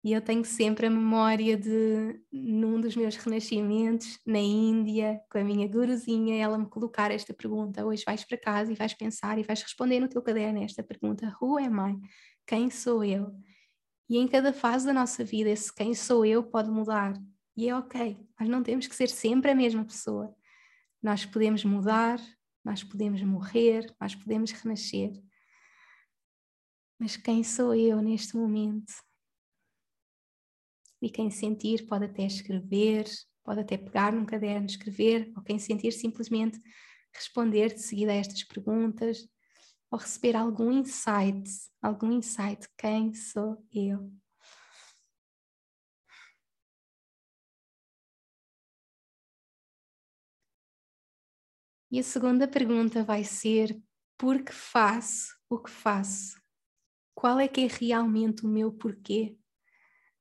[0.04, 5.44] E eu tenho sempre a memória de, num dos meus renascimentos, na Índia, com a
[5.44, 9.44] minha guruzinha, ela me colocar esta pergunta: hoje vais para casa e vais pensar e
[9.44, 12.00] vais responder no teu caderno esta pergunta: Who am I?
[12.48, 13.36] quem sou eu.
[14.10, 17.14] E em cada fase da nossa vida, esse quem sou eu pode mudar.
[17.58, 20.34] E é ok, nós não temos que ser sempre a mesma pessoa.
[21.04, 22.20] Nós podemos mudar,
[22.68, 25.14] nós podemos morrer, nós podemos renascer.
[27.00, 28.94] Mas quem sou eu neste momento?
[31.02, 33.06] E quem sentir pode até escrever,
[33.42, 36.60] pode até pegar num caderno, escrever, ou quem sentir simplesmente
[37.14, 39.26] responder de seguida a estas perguntas,
[39.90, 41.50] ou receber algum insight,
[41.82, 44.12] algum insight, quem sou eu?
[51.90, 53.78] E a segunda pergunta vai ser:
[54.18, 56.38] por que faço o que faço?
[57.16, 59.38] Qual é que é realmente o meu porquê?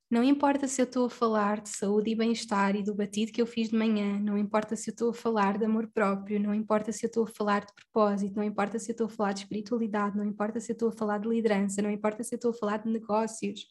[0.08, 3.42] Não importa se eu estou a falar de saúde e bem-estar e do batido que
[3.42, 6.54] eu fiz de manhã, não importa se eu estou a falar de amor próprio, não
[6.54, 9.32] importa se eu estou a falar de propósito, não importa se eu estou a falar
[9.32, 12.36] de espiritualidade, não importa se eu estou a falar de liderança, não importa se eu
[12.36, 13.66] estou a falar de negócios.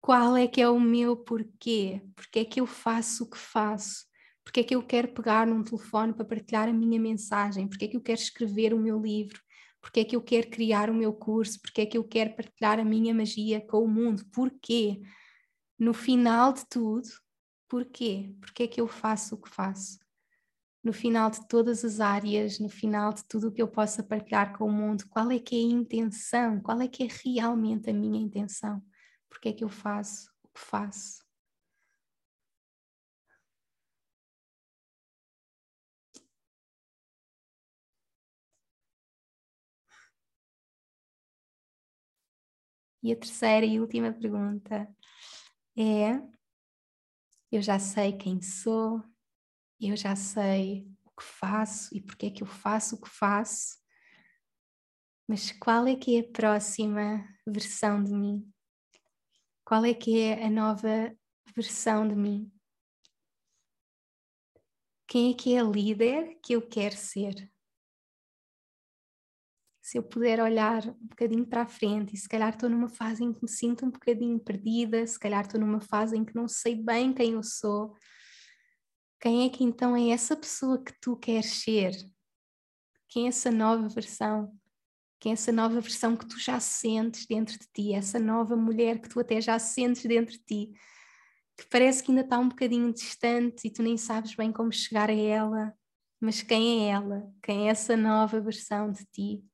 [0.00, 2.00] Qual é que é o meu porquê?
[2.16, 4.06] Porque é que eu faço o que faço?
[4.44, 7.66] Porque é que eu quero pegar num telefone para partilhar a minha mensagem?
[7.66, 9.40] Porque é que eu quero escrever o meu livro?
[9.80, 11.60] Porque é que eu quero criar o meu curso?
[11.60, 14.24] Porque é que eu quero partilhar a minha magia com o mundo?
[14.32, 15.00] Porquê?
[15.78, 17.08] no final de tudo,
[17.68, 18.34] porquê?
[18.40, 19.98] Porque é que eu faço o que faço?
[20.82, 24.56] No final de todas as áreas, no final de tudo o que eu possa partilhar
[24.56, 26.60] com o mundo, qual é que é a intenção?
[26.60, 28.82] Qual é que é realmente a minha intenção?
[29.28, 31.23] Porque é que eu faço o que faço?
[43.04, 44.88] E a terceira e última pergunta
[45.76, 46.12] é:
[47.52, 49.04] eu já sei quem sou,
[49.78, 53.76] eu já sei o que faço e porque é que eu faço o que faço,
[55.28, 58.50] mas qual é que é a próxima versão de mim?
[59.66, 61.14] Qual é que é a nova
[61.54, 62.50] versão de mim?
[65.06, 67.53] Quem é que é a líder que eu quero ser?
[69.84, 73.22] Se eu puder olhar um bocadinho para a frente e se calhar estou numa fase
[73.22, 76.48] em que me sinto um bocadinho perdida, se calhar estou numa fase em que não
[76.48, 77.94] sei bem quem eu sou,
[79.20, 81.92] quem é que então é essa pessoa que tu queres ser?
[83.10, 84.58] Quem é essa nova versão?
[85.20, 87.92] Quem é essa nova versão que tu já sentes dentro de ti?
[87.92, 90.72] Essa nova mulher que tu até já sentes dentro de ti?
[91.58, 95.10] Que parece que ainda está um bocadinho distante e tu nem sabes bem como chegar
[95.10, 95.74] a ela.
[96.18, 97.30] Mas quem é ela?
[97.42, 99.44] Quem é essa nova versão de ti?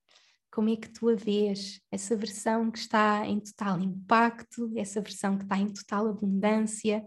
[0.51, 1.81] Como é que tu a vês?
[1.89, 7.05] Essa versão que está em total impacto, essa versão que está em total abundância,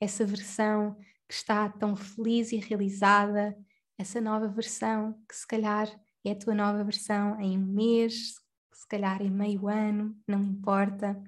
[0.00, 0.96] essa versão
[1.28, 3.54] que está tão feliz e realizada,
[3.98, 5.88] essa nova versão que se calhar
[6.24, 8.34] é a tua nova versão em um mês,
[8.72, 11.22] se calhar em meio ano, não importa.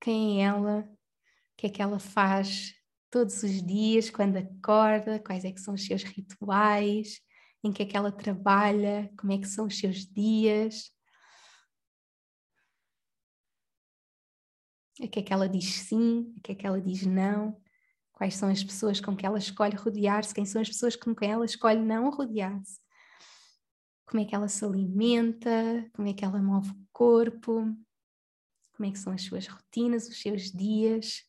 [0.00, 0.80] Quem é ela?
[0.80, 2.74] O que é que ela faz
[3.10, 5.20] todos os dias quando acorda?
[5.20, 7.20] Quais é que são os seus rituais?
[7.64, 10.92] Em que é que ela trabalha, como é que são os seus dias,
[15.02, 17.58] a que é que ela diz sim, a que é que ela diz não,
[18.12, 21.32] quais são as pessoas com que ela escolhe rodear-se, quem são as pessoas com quem
[21.32, 22.78] ela escolhe não rodear-se,
[24.06, 27.74] como é que ela se alimenta, como é que ela move o corpo,
[28.76, 31.24] como é que são as suas rotinas, os seus dias,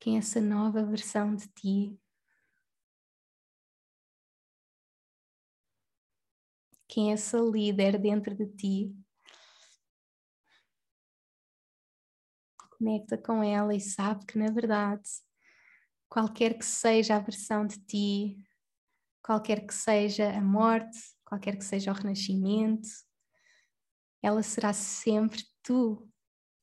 [0.00, 2.00] quem é essa nova versão de ti
[6.90, 8.96] quem é essa líder dentro de ti.
[12.76, 15.08] Conecta com ela e sabe que, na verdade,
[16.08, 18.36] qualquer que seja a versão de ti,
[19.22, 22.88] qualquer que seja a morte, qualquer que seja o renascimento,
[24.20, 26.10] ela será sempre tu,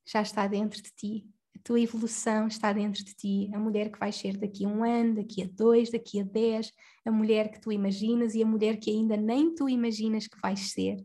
[0.06, 1.37] já está dentro de ti.
[1.68, 3.50] Tua evolução está dentro de ti.
[3.52, 6.72] A mulher que vais ser daqui a um ano, daqui a dois, daqui a dez,
[7.04, 10.72] a mulher que tu imaginas e a mulher que ainda nem tu imaginas que vais
[10.72, 10.96] ser.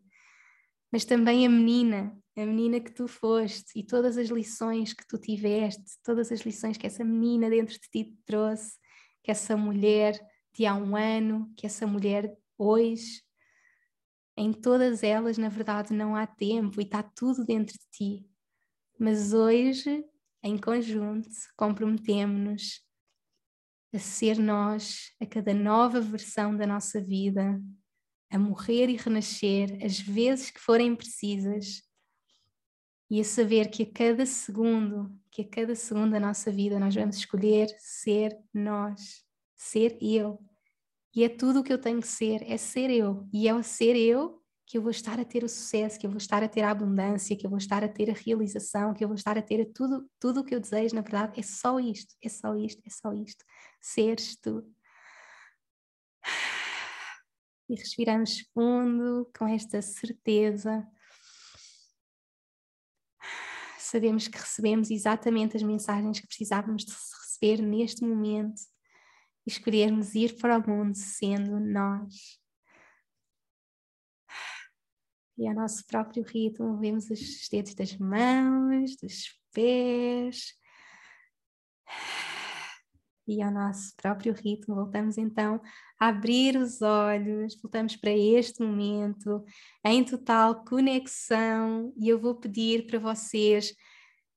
[0.90, 5.18] Mas também a menina, a menina que tu foste e todas as lições que tu
[5.18, 8.78] tiveste, todas as lições que essa menina dentro de ti te trouxe,
[9.22, 10.18] que essa mulher
[10.54, 13.22] de há um ano, que essa mulher hoje,
[14.38, 18.26] em todas elas, na verdade, não há tempo e está tudo dentro de ti.
[18.98, 20.06] Mas hoje
[20.44, 22.82] em conjunto, comprometemos-nos
[23.94, 27.62] a ser nós, a cada nova versão da nossa vida,
[28.30, 31.84] a morrer e renascer as vezes que forem precisas
[33.10, 36.96] e a saber que a cada segundo, que a cada segundo da nossa vida nós
[36.96, 39.24] vamos escolher ser nós,
[39.56, 40.44] ser eu.
[41.16, 43.30] E é tudo o que eu tenho que ser, é ser eu.
[43.32, 46.18] E ao ser eu, que eu vou estar a ter o sucesso, que eu vou
[46.18, 49.08] estar a ter a abundância, que eu vou estar a ter a realização, que eu
[49.08, 52.16] vou estar a ter tudo, tudo o que eu desejo, na verdade, é só isto,
[52.22, 53.44] é só isto, é só isto.
[53.82, 54.64] Seres tu.
[57.70, 60.88] E respiramos fundo com esta certeza.
[63.78, 68.62] Sabemos que recebemos exatamente as mensagens que precisávamos de receber neste momento
[69.46, 72.43] e escolhermos ir para o mundo sendo nós
[75.38, 80.54] e ao nosso próprio ritmo, movemos os dedos das mãos, dos pés.
[83.26, 85.62] E ao nosso próprio ritmo, voltamos então
[86.00, 89.44] a abrir os olhos, voltamos para este momento
[89.84, 91.94] em total conexão.
[91.98, 93.74] E eu vou pedir para vocês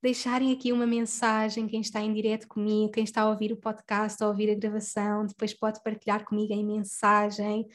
[0.00, 4.22] deixarem aqui uma mensagem, quem está em direto comigo, quem está a ouvir o podcast,
[4.22, 7.66] a ouvir a gravação, depois pode partilhar comigo em mensagem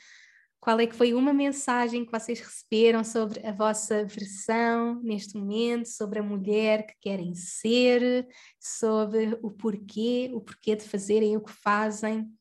[0.62, 5.88] qual é que foi uma mensagem que vocês receberam sobre a vossa versão neste momento,
[5.88, 8.28] sobre a mulher que querem ser,
[8.59, 12.32] sobre o porquê, o porquê de fazerem o que fazem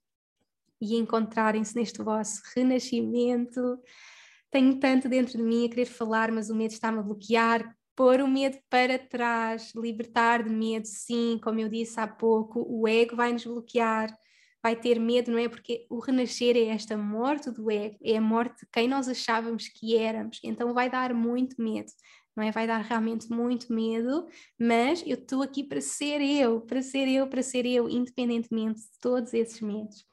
[0.78, 3.78] e encontrarem-se neste vosso renascimento.
[4.50, 7.74] Tenho tanto dentro de mim a querer falar, mas o medo está-me a bloquear.
[7.96, 12.86] Pôr o medo para trás, libertar de medo, sim, como eu disse há pouco, o
[12.86, 14.14] ego vai nos bloquear
[14.62, 15.48] vai ter medo, não é?
[15.48, 19.68] Porque o renascer é esta morte do ego, é a morte de quem nós achávamos
[19.68, 21.90] que éramos, então vai dar muito medo,
[22.36, 22.50] não é?
[22.50, 24.26] Vai dar realmente muito medo,
[24.58, 29.00] mas eu estou aqui para ser eu, para ser eu, para ser eu, independentemente de
[29.00, 30.04] todos esses medos.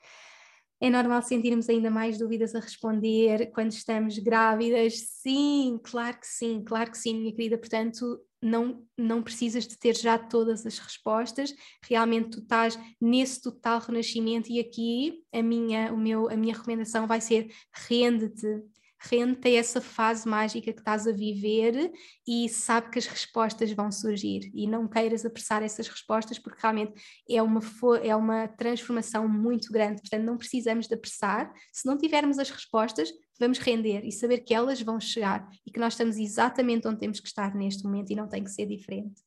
[0.80, 4.94] É normal sentirmos ainda mais dúvidas a responder quando estamos grávidas?
[5.24, 7.58] Sim, claro que sim, claro que sim, minha querida.
[7.58, 13.80] Portanto, não, não precisas de ter já todas as respostas, realmente tu estás nesse total
[13.80, 17.52] renascimento e aqui a minha, o meu, a minha recomendação vai ser
[17.90, 18.64] rende-te,
[19.00, 21.92] rende-te a essa fase mágica que estás a viver
[22.28, 24.52] e sabe que as respostas vão surgir.
[24.54, 26.94] E não queiras apressar essas respostas porque realmente
[27.30, 27.62] é uma,
[28.04, 33.12] é uma transformação muito grande, portanto não precisamos de apressar, se não tivermos as respostas
[33.40, 37.20] vamos render e saber que elas vão chegar e que nós estamos exatamente onde temos
[37.20, 39.27] que estar neste momento e não tem que ser diferente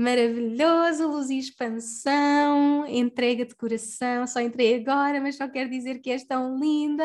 [0.00, 6.10] maravilhoso, luz e expansão, entrega de coração, só entrei agora, mas só quero dizer que
[6.10, 7.04] és tão linda,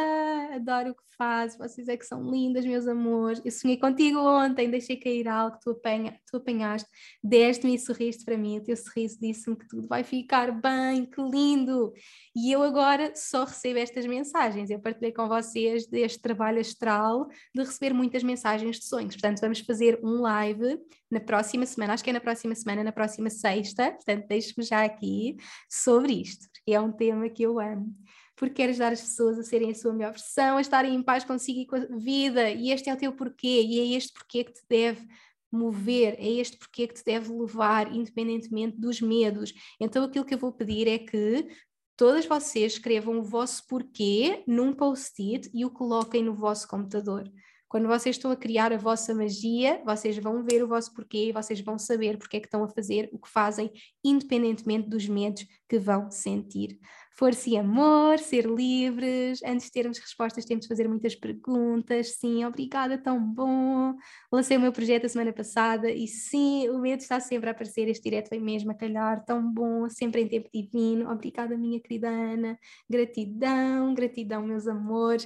[0.54, 3.42] adoro o que fazes, vocês é que são lindas, meus amores.
[3.44, 6.90] Eu sonhei contigo ontem, deixei cair algo, tu, apanha, tu apanhaste,
[7.24, 11.22] deste-me e sorriste para mim, o teu sorriso disse-me que tudo vai ficar bem, que
[11.22, 11.94] lindo.
[12.36, 17.62] E eu agora só recebo estas mensagens, eu partilhei com vocês deste trabalho astral de
[17.62, 20.80] receber muitas mensagens de sonhos, portanto vamos fazer um live
[21.16, 24.84] na próxima semana, acho que é na próxima semana, na próxima sexta, portanto deixo-me já
[24.84, 25.38] aqui
[25.70, 27.96] sobre isto, porque é um tema que eu amo.
[28.36, 31.24] Porque quero ajudar as pessoas a serem a sua melhor versão, a estarem em paz
[31.24, 34.44] consigo e com a vida, e este é o teu porquê, e é este porquê
[34.44, 35.08] que te deve
[35.50, 39.54] mover, é este porquê que te deve levar, independentemente dos medos.
[39.80, 41.48] Então aquilo que eu vou pedir é que
[41.96, 47.32] todas vocês escrevam o vosso porquê num post-it e o coloquem no vosso computador.
[47.68, 51.32] Quando vocês estão a criar a vossa magia, vocês vão ver o vosso porquê e
[51.32, 53.72] vocês vão saber porque é que estão a fazer o que fazem,
[54.04, 56.80] independentemente dos medos que vão sentir.
[57.18, 59.42] Força e amor, ser livres.
[59.44, 62.18] Antes de termos respostas, temos de fazer muitas perguntas.
[62.20, 63.96] Sim, obrigada, tão bom.
[64.32, 67.88] Lancei o meu projeto a semana passada e sim, o medo está sempre a aparecer.
[67.88, 71.10] Este direto vem mesmo a calhar, tão bom, sempre em tempo divino.
[71.10, 72.60] Obrigada, minha querida Ana.
[72.90, 75.26] Gratidão, gratidão, meus amores.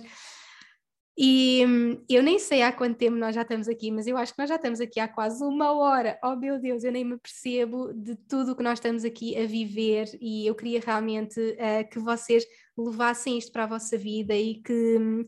[1.22, 1.65] E
[2.07, 4.47] eu nem sei há quanto tempo nós já estamos aqui, mas eu acho que nós
[4.47, 6.17] já estamos aqui há quase uma hora.
[6.24, 9.45] Oh meu Deus, eu nem me percebo de tudo o que nós estamos aqui a
[9.45, 12.45] viver e eu queria realmente uh, que vocês
[12.78, 15.28] levassem isto para a vossa vida e que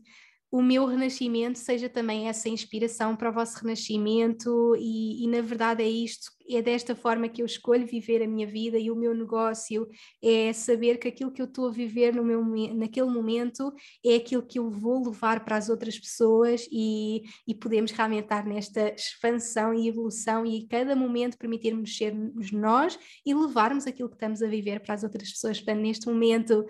[0.52, 5.82] o meu renascimento seja também essa inspiração para o vosso renascimento, e, e, na verdade
[5.82, 9.14] é isto, é desta forma que eu escolho viver a minha vida e o meu
[9.14, 9.88] negócio,
[10.22, 12.44] é saber que aquilo que eu estou a viver no meu,
[12.74, 13.72] naquele momento
[14.04, 18.44] é aquilo que eu vou levar para as outras pessoas e, e podemos realmente estar
[18.44, 24.42] nesta expansão e evolução e cada momento permitirmos sermos nós e levarmos aquilo que estamos
[24.42, 25.58] a viver para as outras pessoas.
[25.58, 26.66] Portanto, neste momento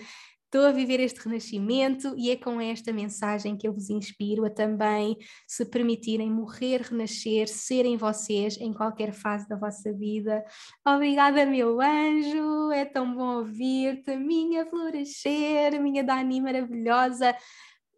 [0.53, 4.51] Estou a viver este renascimento e é com esta mensagem que eu vos inspiro a
[4.51, 10.45] também se permitirem morrer, renascer, serem vocês em qualquer fase da vossa vida.
[10.87, 17.35] Obrigada, meu anjo, é tão bom ouvir-te, minha florescer, minha Dani maravilhosa.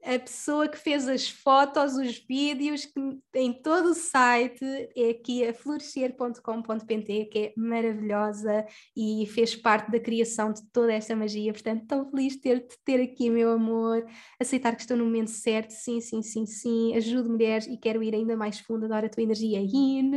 [0.05, 3.01] A pessoa que fez as fotos, os vídeos, que
[3.35, 4.63] em todo o site,
[4.95, 11.17] é aqui a florescer.com.pt, que é maravilhosa e fez parte da criação de toda esta
[11.17, 11.53] magia.
[11.53, 14.07] Portanto, tão feliz de ter-te ter aqui, meu amor.
[14.39, 16.95] Aceitar que estou no momento certo, sim, sim, sim, sim.
[16.95, 20.13] Ajudo mulheres e quero ir ainda mais fundo, adoro a tua energia in.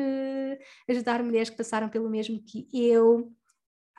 [0.90, 3.32] Ajudar mulheres que passaram pelo mesmo que eu.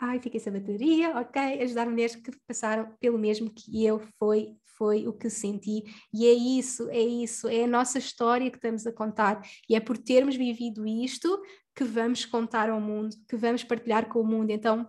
[0.00, 1.62] Ai, fiquei sem bateria, ok.
[1.62, 5.82] Ajudar mulheres que passaram pelo mesmo que eu foi foi o que senti,
[6.14, 9.80] e é isso, é isso, é a nossa história que estamos a contar, e é
[9.80, 11.42] por termos vivido isto
[11.74, 14.50] que vamos contar ao mundo, que vamos partilhar com o mundo.
[14.50, 14.88] Então,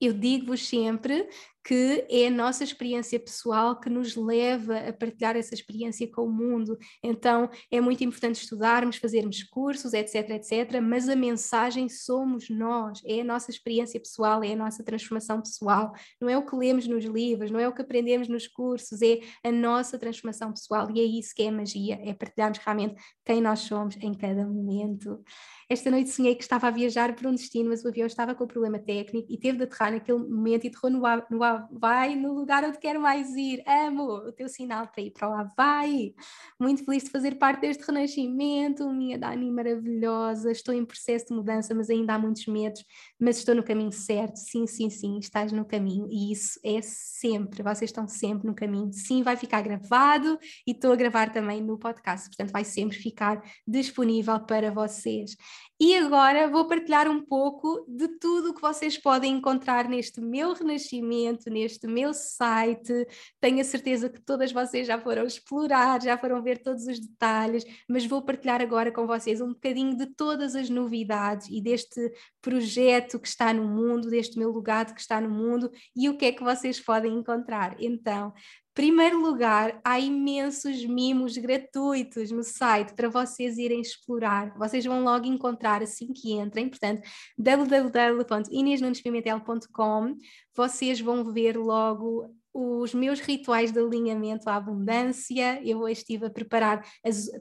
[0.00, 1.28] eu digo-vos sempre
[1.64, 6.30] que é a nossa experiência pessoal que nos leva a partilhar essa experiência com o
[6.30, 6.76] mundo.
[7.02, 13.22] Então é muito importante estudarmos, fazermos cursos, etc, etc, mas a mensagem somos nós, é
[13.22, 17.04] a nossa experiência pessoal, é a nossa transformação pessoal, não é o que lemos nos
[17.04, 21.04] livros, não é o que aprendemos nos cursos, é a nossa transformação pessoal e é
[21.04, 22.94] isso que é magia, é partilharmos realmente
[23.24, 25.22] quem nós somos em cada momento.
[25.68, 28.46] Esta noite sonhei que estava a viajar para um destino, mas o avião estava com
[28.46, 31.00] problema técnico e teve de aterrar naquele momento e aterrou no,
[31.30, 33.62] no, vai no lugar onde quero mais ir.
[33.66, 35.52] Amo o teu sinal para ir para lá.
[35.56, 36.14] Vai!
[36.58, 38.88] Muito feliz de fazer parte deste renascimento.
[38.90, 40.50] Minha Dani maravilhosa.
[40.50, 42.84] Estou em processo de mudança, mas ainda há muitos medos.
[43.18, 44.36] Mas estou no caminho certo.
[44.36, 45.18] Sim, sim, sim.
[45.18, 46.06] Estás no caminho.
[46.10, 47.62] E isso é sempre.
[47.62, 48.92] Vocês estão sempre no caminho.
[48.92, 52.28] Sim, vai ficar gravado e estou a gravar também no podcast.
[52.28, 55.36] Portanto, vai sempre ficar disponível para vocês.
[55.80, 60.52] E agora vou partilhar um pouco de tudo o que vocês podem encontrar neste meu
[60.52, 62.92] renascimento, neste meu site.
[63.40, 67.64] Tenho a certeza que todas vocês já foram explorar, já foram ver todos os detalhes,
[67.88, 73.18] mas vou partilhar agora com vocês um bocadinho de todas as novidades e deste projeto
[73.18, 76.32] que está no mundo, deste meu legado que está no mundo e o que é
[76.32, 77.74] que vocês podem encontrar.
[77.80, 78.32] Então,
[78.74, 84.52] Primeiro lugar, há imensos mimos gratuitos no site para vocês irem explorar.
[84.58, 87.08] Vocês vão logo encontrar assim que entrem, portanto,
[87.38, 90.16] www.inesnunespimentel.com.
[90.56, 95.60] Vocês vão ver logo os meus rituais de alinhamento à abundância.
[95.64, 96.86] Eu hoje estive a preparar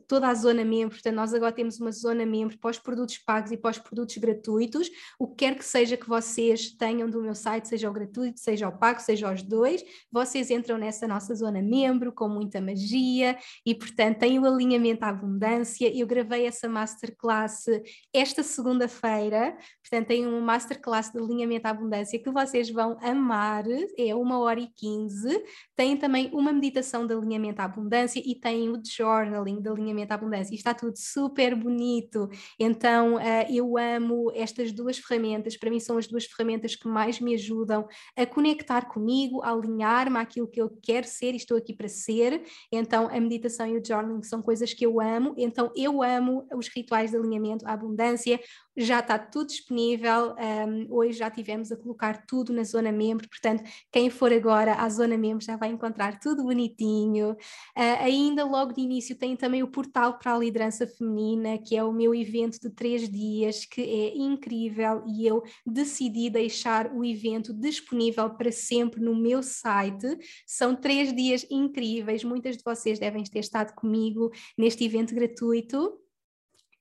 [0.07, 3.51] toda a zona membro, portanto, nós agora temos uma zona membro para os produtos pagos
[3.51, 4.89] e para os produtos gratuitos.
[5.19, 8.67] O que quer que seja que vocês tenham do meu site, seja o gratuito, seja
[8.67, 13.75] o pago, seja os dois, vocês entram nessa nossa zona membro com muita magia e,
[13.75, 15.95] portanto, tem o alinhamento à abundância.
[15.95, 17.65] Eu gravei essa masterclass
[18.11, 23.65] esta segunda-feira, portanto, tem uma masterclass de alinhamento à abundância que vocês vão amar,
[23.97, 25.43] é uma hora e quinze 15,
[25.75, 30.15] tem também uma meditação de alinhamento à abundância e tem o journaling de alinhamento à
[30.15, 30.53] abundância.
[30.53, 32.29] E está tudo super bonito.
[32.59, 35.57] Então, uh, eu amo estas duas ferramentas.
[35.57, 40.17] Para mim, são as duas ferramentas que mais me ajudam a conectar comigo, a alinhar-me
[40.17, 42.43] àquilo que eu quero ser e estou aqui para ser.
[42.71, 45.33] Então, a meditação e o journaling são coisas que eu amo.
[45.37, 48.39] Então, eu amo os rituais de alinhamento à abundância,
[48.75, 50.35] já está tudo disponível.
[50.35, 54.89] Um, hoje já tivemos a colocar tudo na zona membro, portanto, quem for agora à
[54.89, 57.31] zona membro já vai encontrar tudo bonitinho.
[57.31, 61.83] Uh, ainda logo de início tem também o portal para a liderança feminina, que é
[61.83, 67.53] o meu evento de três dias, que é incrível e eu decidi deixar o evento
[67.53, 70.17] disponível para sempre no meu site.
[70.45, 76.02] São três dias incríveis, muitas de vocês devem ter estado comigo neste evento gratuito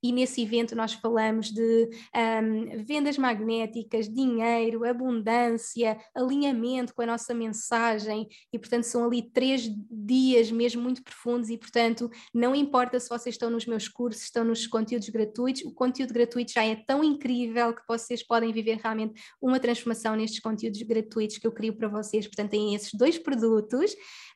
[0.02, 7.32] e nesse evento nós falamos de um, vendas magnéticas, dinheiro, abundância, alinhamento com a nossa
[7.32, 8.28] mensagem.
[8.52, 13.34] E portanto são ali três dias mesmo muito profundos e portanto não importa se vocês
[13.34, 17.74] estão nos meus cursos, estão nos conteúdos gratuitos, o conteúdo gratuito já é tão incrível
[17.74, 22.26] que vocês podem viver realmente uma transformação nestes conteúdos gratuitos que eu crio para vocês,
[22.26, 23.94] portanto têm esses dois produtos.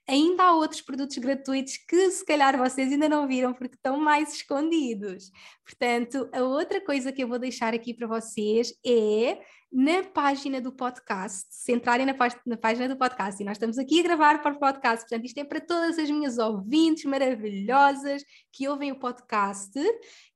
[0.09, 4.35] Ainda há outros produtos gratuitos que se calhar vocês ainda não viram porque estão mais
[4.35, 5.33] escondidos.
[5.67, 9.41] Portanto, a outra coisa que eu vou deixar aqui para vocês é
[9.73, 12.15] na página do podcast, se entrarem na,
[12.47, 15.39] na, página do podcast, e nós estamos aqui a gravar para o podcast, portanto, isto
[15.39, 19.73] é para todas as minhas ouvintes maravilhosas que ouvem o podcast,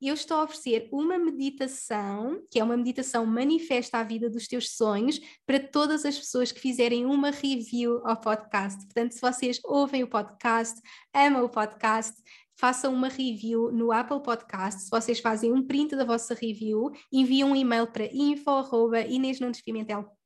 [0.02, 4.76] eu estou a oferecer uma meditação, que é uma meditação manifesta a vida dos teus
[4.76, 8.84] sonhos, para todas as pessoas que fizerem uma review ao podcast.
[8.84, 10.78] Portanto, se vocês ouvem o podcast,
[11.14, 12.20] amam o podcast,
[12.60, 14.82] façam uma review no Apple Podcast.
[14.82, 20.19] Se vocês fazem um print da vossa review, enviam um e-mail para info.inesnunespimentel.com com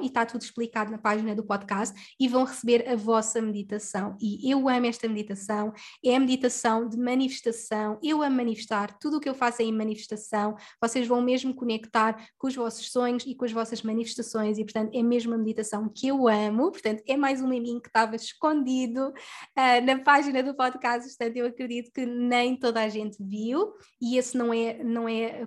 [0.00, 4.16] e está tudo explicado na página do podcast e vão receber a vossa meditação.
[4.20, 5.72] E eu amo esta meditação,
[6.04, 9.72] é a meditação de manifestação, eu amo manifestar, tudo o que eu faço é em
[9.72, 14.64] manifestação, vocês vão mesmo conectar com os vossos sonhos e com as vossas manifestações e
[14.64, 18.16] portanto é mesmo a meditação que eu amo, portanto é mais um mim que estava
[18.16, 23.72] escondido uh, na página do podcast, portanto eu acredito que nem toda a gente viu
[24.00, 25.46] e esse não é, não é,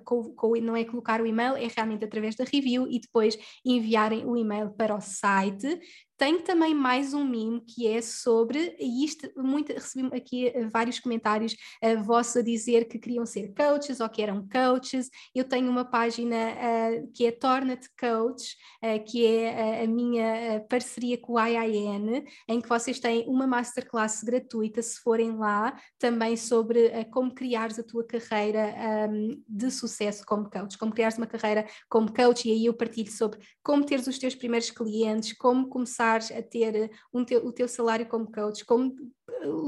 [0.61, 3.37] não é colocar o e-mail, é realmente através da review e depois
[3.85, 5.79] enviarem o e-mail para o site.
[6.17, 10.97] Tenho também mais um mimo que é sobre, e isto muito, recebi aqui uh, vários
[10.97, 11.53] comentários
[11.83, 15.09] uh, vossos a dizer que queriam ser coaches ou que eram coaches.
[15.35, 21.17] Eu tenho uma página uh, que é Torna-te Coach, uh, que é a minha parceria
[21.17, 27.05] com o IIN, em que vocês têm uma masterclass gratuita, se forem lá, também sobre
[27.11, 28.73] como criares a tua carreira
[29.09, 33.11] um, de sucesso como coach, como criares uma carreira como coach, e aí eu partilho
[33.11, 37.51] sobre como teres os teus primeiros clientes, como começar começares a ter um teu, o
[37.51, 38.95] teu salário como coach, como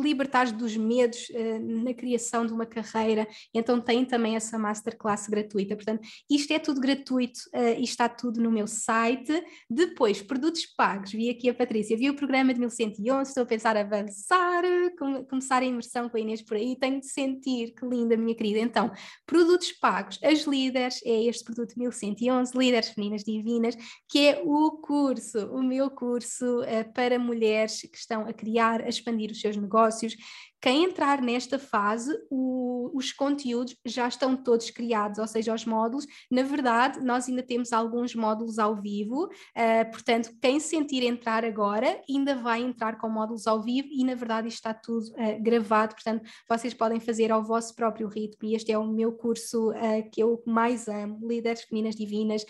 [0.01, 5.75] libertares dos medos uh, na criação de uma carreira, então tem também essa masterclass gratuita.
[5.75, 9.43] Portanto, isto é tudo gratuito uh, e está tudo no meu site.
[9.69, 13.77] Depois, produtos pagos, vi aqui a Patrícia, vi o programa de 1111, estou a pensar
[13.77, 14.63] avançar,
[14.97, 18.35] com, começar a imersão com a Inês por aí, tenho de sentir, que linda, minha
[18.35, 18.59] querida.
[18.59, 18.91] Então,
[19.25, 23.75] produtos pagos, as líderes, é este produto 1111, Líderes Femininas Divinas,
[24.07, 28.89] que é o curso, o meu curso uh, para mulheres que estão a criar, a
[28.89, 30.15] expandir os seus negócios
[30.61, 36.05] quem entrar nesta fase, o, os conteúdos já estão todos criados, ou seja, os módulos.
[36.31, 42.01] Na verdade, nós ainda temos alguns módulos ao vivo, uh, portanto, quem sentir entrar agora
[42.09, 46.27] ainda vai entrar com módulos ao vivo e, na verdade, está tudo uh, gravado, portanto,
[46.49, 48.49] vocês podem fazer ao vosso próprio ritmo.
[48.49, 52.43] E este é o meu curso uh, que eu mais amo, Líderes Femininas Divinas.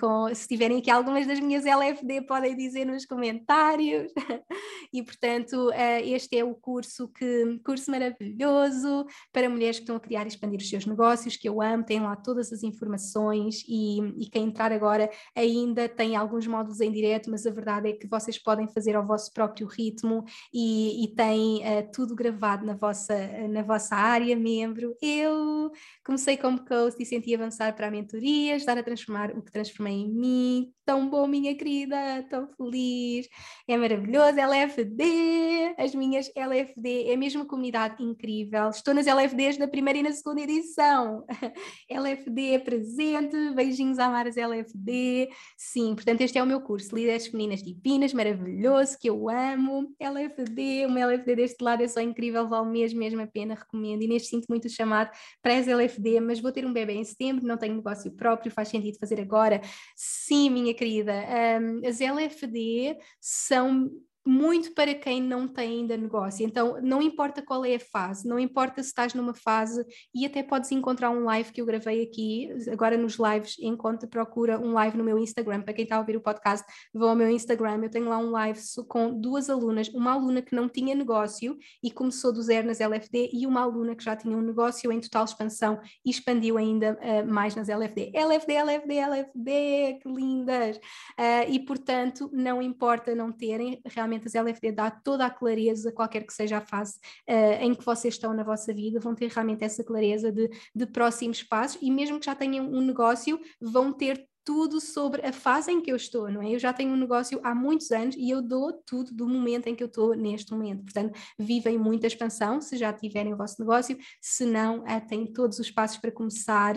[0.00, 4.12] com, se tiverem aqui algumas das minhas LFD, podem dizer nos comentários.
[4.92, 5.70] e, portanto,
[6.02, 10.28] este é o curso curso que curso maravilhoso para mulheres que estão a criar e
[10.28, 14.44] expandir os seus negócios, que eu amo, tem lá todas as informações e, e quem
[14.44, 18.68] entrar agora ainda tem alguns módulos em direto, mas a verdade é que vocês podem
[18.68, 23.14] fazer ao vosso próprio ritmo e, e tem uh, tudo gravado na vossa,
[23.48, 24.94] na vossa área, membro.
[25.00, 25.70] Eu
[26.04, 29.94] comecei como coach e senti avançar para a mentoria, ajudar a transformar o que transformei
[29.94, 30.72] em mim.
[30.84, 31.96] Tão bom, minha querida,
[32.28, 33.26] tão feliz.
[33.66, 38.68] É maravilhoso, LFD, as minhas LFD é mesmo uma comunidade incrível.
[38.68, 41.24] Estou nas LFDs da primeira e na segunda edição.
[41.88, 45.30] LFD é presente, beijinhos a Maras LFD.
[45.56, 49.94] Sim, portanto, este é o meu curso, Líderes Femininas Divinas, maravilhoso, que eu amo.
[49.98, 54.02] LFD, uma LFD deste lado é só incrível, vale mesmo, mesmo a pena, recomendo.
[54.02, 55.10] E neste sinto muito chamado
[55.42, 58.68] para as LFD, mas vou ter um bebê em setembro, não tenho negócio próprio, faz
[58.68, 59.60] sentido fazer agora.
[59.96, 61.12] Sim, minha querida,
[61.60, 63.90] um, as LFD são
[64.26, 66.44] muito para quem não tem ainda negócio.
[66.46, 70.42] Então, não importa qual é a fase, não importa se estás numa fase e até
[70.42, 74.96] podes encontrar um live que eu gravei aqui, agora nos lives, encontra, procura um live
[74.96, 75.62] no meu Instagram.
[75.62, 77.80] Para quem está a ouvir o podcast, vão ao meu Instagram.
[77.82, 81.90] Eu tenho lá um live com duas alunas, uma aluna que não tinha negócio e
[81.90, 85.24] começou do zero nas LFD e uma aluna que já tinha um negócio em total
[85.24, 88.12] expansão e expandiu ainda uh, mais nas LFD.
[88.14, 90.76] LFD, LFD, LFD, que lindas!
[90.76, 96.24] Uh, e portanto, não importa não terem, realmente ferramentas LFD dá toda a clareza, qualquer
[96.24, 96.98] que seja a fase
[97.28, 100.86] uh, em que vocês estão na vossa vida, vão ter realmente essa clareza de, de
[100.86, 105.72] próximos passos e mesmo que já tenham um negócio, vão ter tudo sobre a fase
[105.72, 106.54] em que eu estou, não é?
[106.54, 109.74] Eu já tenho um negócio há muitos anos e eu dou tudo do momento em
[109.74, 110.84] que eu estou neste momento.
[110.84, 115.58] Portanto, vivem muita expansão se já tiverem o vosso negócio, se não, uh, têm todos
[115.58, 116.74] os passos para começar.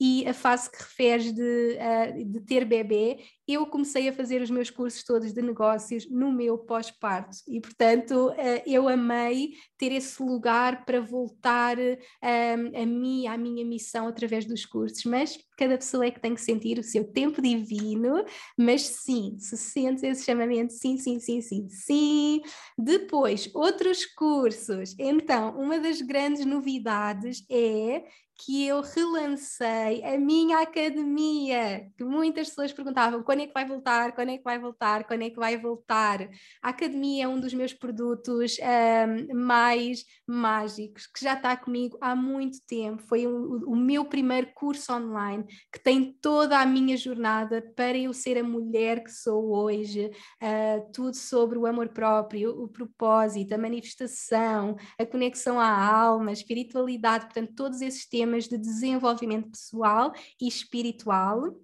[0.00, 4.50] E a fase que referes de, uh, de ter bebê, eu comecei a fazer os
[4.50, 10.22] meus cursos todos de negócios no meu pós-parto e, portanto, uh, eu amei ter esse
[10.22, 11.76] lugar para voltar
[12.22, 16.40] a mim, à minha missão através dos cursos, mas cada pessoa é que tem que
[16.40, 18.24] sentir o seu tempo divino,
[18.56, 22.40] mas sim, se sentes esse chamamento, sim, sim, sim, sim, sim.
[22.76, 24.94] Depois, outros cursos.
[24.98, 28.04] Então, uma das grandes novidades é
[28.38, 34.14] que eu relancei a minha academia, que muitas pessoas perguntavam quando é que vai voltar,
[34.14, 36.28] quando é que vai voltar, quando é que vai voltar.
[36.62, 42.14] A academia é um dos meus produtos um, mais mágicos, que já está comigo há
[42.14, 43.02] muito tempo.
[43.02, 48.12] Foi o, o, meu primeiro curso online, que tem toda a minha jornada para eu
[48.12, 53.58] ser a mulher que sou hoje, uh, tudo sobre o amor próprio, o propósito, a
[53.58, 60.12] manifestação, a conexão à alma, a espiritualidade, portanto, todos esses temas temas de desenvolvimento pessoal
[60.40, 61.58] e espiritual.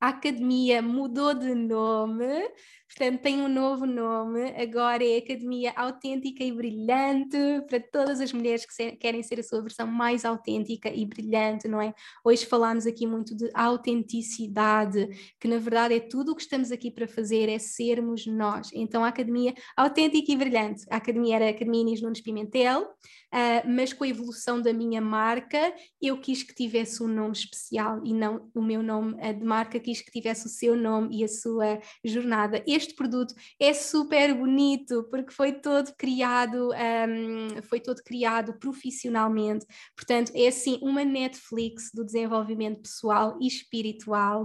[0.00, 2.50] A academia mudou de nome,
[2.88, 7.36] portanto tem um novo nome, agora é Academia Autêntica e Brilhante,
[7.68, 11.68] para todas as mulheres que se, querem ser a sua versão mais autêntica e brilhante,
[11.68, 11.92] não é?
[12.24, 15.08] Hoje falámos aqui muito de autenticidade,
[15.40, 18.70] que na verdade é tudo o que estamos aqui para fazer, é sermos nós.
[18.72, 23.68] Então a Academia Autêntica e Brilhante, a Academia era a Academia Inês Nunes Pimentel, uh,
[23.68, 28.12] mas com a evolução da minha marca, eu quis que tivesse um nome especial e
[28.12, 31.80] não o meu nome de marca, quis que tivesse o seu nome e a sua
[32.04, 32.62] jornada.
[32.76, 39.64] Este produto é super bonito porque foi todo criado, um, foi todo criado profissionalmente,
[39.96, 44.44] portanto é assim uma Netflix do desenvolvimento pessoal e espiritual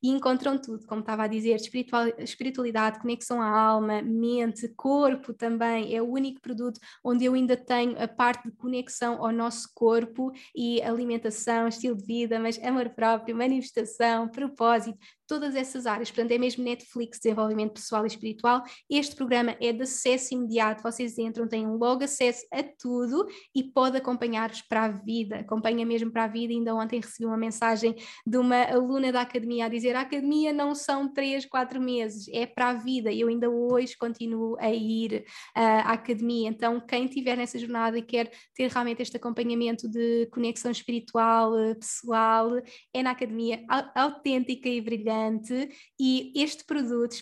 [0.00, 5.92] e encontram tudo, como estava a dizer, espiritual, espiritualidade, conexão à alma, mente, corpo também,
[5.92, 10.30] é o único produto onde eu ainda tenho a parte de conexão ao nosso corpo
[10.54, 14.96] e alimentação, estilo de vida, mas amor próprio, manifestação, propósito,
[15.32, 16.10] todas essas áreas.
[16.10, 18.62] Portanto, é mesmo Netflix, desenvolvimento pessoal e espiritual.
[18.88, 23.96] Este programa é de acesso imediato, vocês entram, têm logo acesso a tudo e pode
[23.96, 26.52] acompanhar-vos para a vida, acompanha mesmo para a vida.
[26.52, 27.94] Ainda ontem recebi uma mensagem
[28.26, 32.46] de uma aluna da academia a dizer: a academia não são três, quatro meses, é
[32.46, 33.12] para a vida.
[33.12, 35.24] Eu ainda hoje continuo a ir
[35.56, 36.48] uh, à academia.
[36.48, 41.74] Então, quem estiver nessa jornada e quer ter realmente este acompanhamento de conexão espiritual, uh,
[41.76, 42.50] pessoal,
[42.92, 43.64] é na academia
[43.94, 45.68] autêntica e brilhante
[45.98, 47.12] e este produto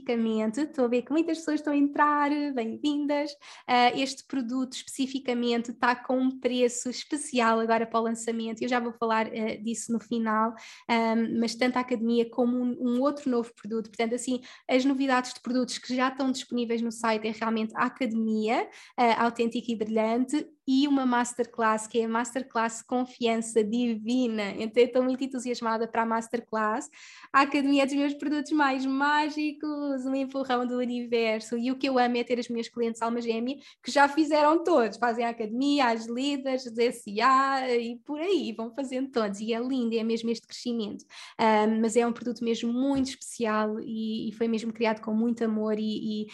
[0.00, 3.30] especificamente, estou a ver que muitas pessoas estão a entrar, bem-vindas.
[3.68, 8.80] Uh, este produto especificamente está com um preço especial agora para o lançamento, eu já
[8.80, 10.54] vou falar uh, disso no final,
[10.88, 15.34] um, mas tanto a academia como um, um, outro novo produto, portanto, assim, as novidades
[15.34, 19.76] de produtos que já estão disponíveis no site é realmente a academia, uh, autêntica e
[19.76, 24.52] brilhante, e uma masterclass, que é a Masterclass Confiança Divina.
[24.56, 26.88] Então, estou muito entusiasmada para a Masterclass.
[27.32, 31.58] A Academia é dos meus produtos mais mágicos, um empurrão do universo.
[31.58, 34.62] E o que eu amo é ter as minhas clientes alma gêmea, que já fizeram
[34.62, 34.96] todos.
[34.96, 39.40] Fazem a Academia, as líderes, as SA e por aí, vão fazendo todos.
[39.40, 41.04] E é lindo, é mesmo este crescimento.
[41.40, 45.44] Um, mas é um produto mesmo muito especial e, e foi mesmo criado com muito
[45.44, 46.28] amor e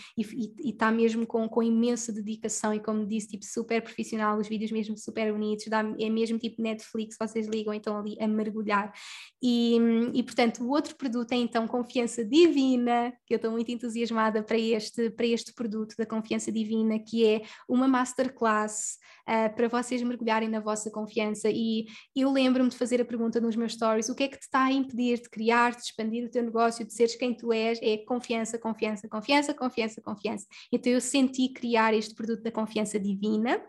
[0.63, 4.97] está mesmo com, com imensa dedicação e, como disse, tipo, super profissional os vídeos mesmo
[4.97, 8.93] super bonitos, dá, é mesmo tipo Netflix, vocês ligam então ali a mergulhar.
[9.43, 9.77] E,
[10.15, 14.59] e portanto, o outro produto é então Confiança Divina, que eu estou muito entusiasmada para
[14.59, 18.99] este, para este produto da Confiança Divina, que é uma masterclass
[19.29, 21.49] uh, para vocês mergulharem na vossa confiança.
[21.51, 24.43] E eu lembro-me de fazer a pergunta nos meus stories: o que é que te
[24.43, 27.79] está a impedir de criar, de expandir o teu negócio, de seres quem tu és?
[27.83, 30.47] É confiança, confiança, confiança, confiança, confiança.
[30.73, 33.61] Então eu senti criar este produto da confiança divina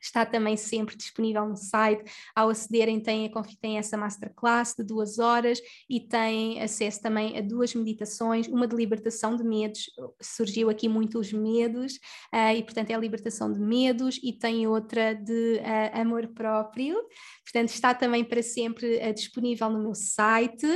[0.00, 2.04] Está também sempre disponível no site.
[2.34, 3.30] Ao acederem, tem,
[3.60, 8.76] tem essa masterclass de duas horas e têm acesso também a duas meditações, uma de
[8.76, 9.90] libertação de medos,
[10.20, 11.96] surgiu aqui muito os medos,
[12.32, 16.96] uh, e portanto é a libertação de medos, e tem outra de uh, amor próprio.
[17.44, 20.66] Portanto, está também para sempre uh, disponível no meu site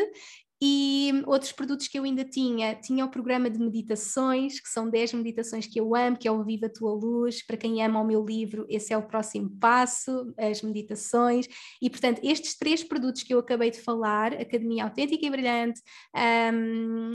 [0.64, 5.14] e outros produtos que eu ainda tinha, tinha o programa de meditações, que são 10
[5.14, 7.44] meditações que eu amo, que é o Viva a Tua Luz.
[7.44, 11.48] Para quem ama o meu livro, esse é o próximo passo, as meditações.
[11.82, 15.80] E, portanto, estes três produtos que eu acabei de falar, Academia Autêntica e Brilhante,
[16.14, 17.12] um,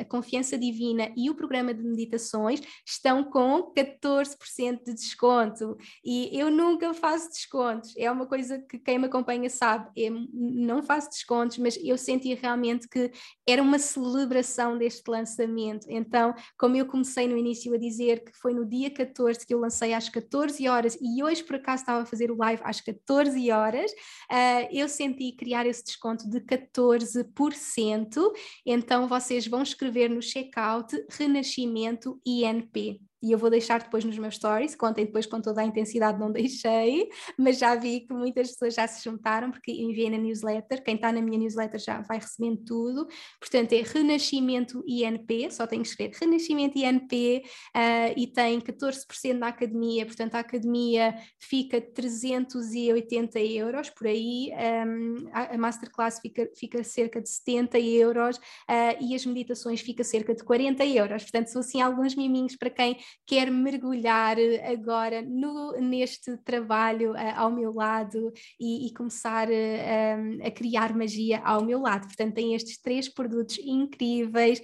[0.00, 5.76] a, Confiança Divina e o programa de meditações, estão com 14% de desconto.
[6.04, 10.82] E eu nunca faço descontos, é uma coisa que quem me acompanha sabe, eu não
[10.82, 13.10] faço descontos, mas eu senti realmente que
[13.46, 15.86] era uma celebração deste lançamento.
[15.88, 19.60] Então, como eu comecei no início a dizer que foi no dia 14 que eu
[19.60, 23.50] lancei às 14 horas e hoje por acaso estava a fazer o live às 14
[23.50, 28.32] horas, uh, eu senti criar esse desconto de 14%.
[28.64, 34.34] Então, vocês vão escrever no checkout Renascimento INP e eu vou deixar depois nos meus
[34.34, 37.08] stories, contem depois com toda a intensidade, não deixei,
[37.38, 41.12] mas já vi que muitas pessoas já se juntaram porque enviei na newsletter, quem está
[41.12, 43.06] na minha newsletter já vai recebendo tudo,
[43.38, 47.42] portanto é Renascimento INP, só tem que escrever Renascimento INP
[47.76, 54.50] uh, e tem 14% na academia, portanto a academia fica 380 euros por aí,
[54.86, 60.02] um, a, a Masterclass fica, fica cerca de 70 euros uh, e as meditações fica
[60.02, 65.22] cerca de 40 euros, portanto são assim alguns miminhos para quem quer mergulhar eh, agora
[65.22, 71.40] no, neste trabalho uh, ao meu lado e, e começar uh, um, a criar magia
[71.40, 72.06] ao meu lado.
[72.06, 74.60] Portanto, tem estes três produtos incríveis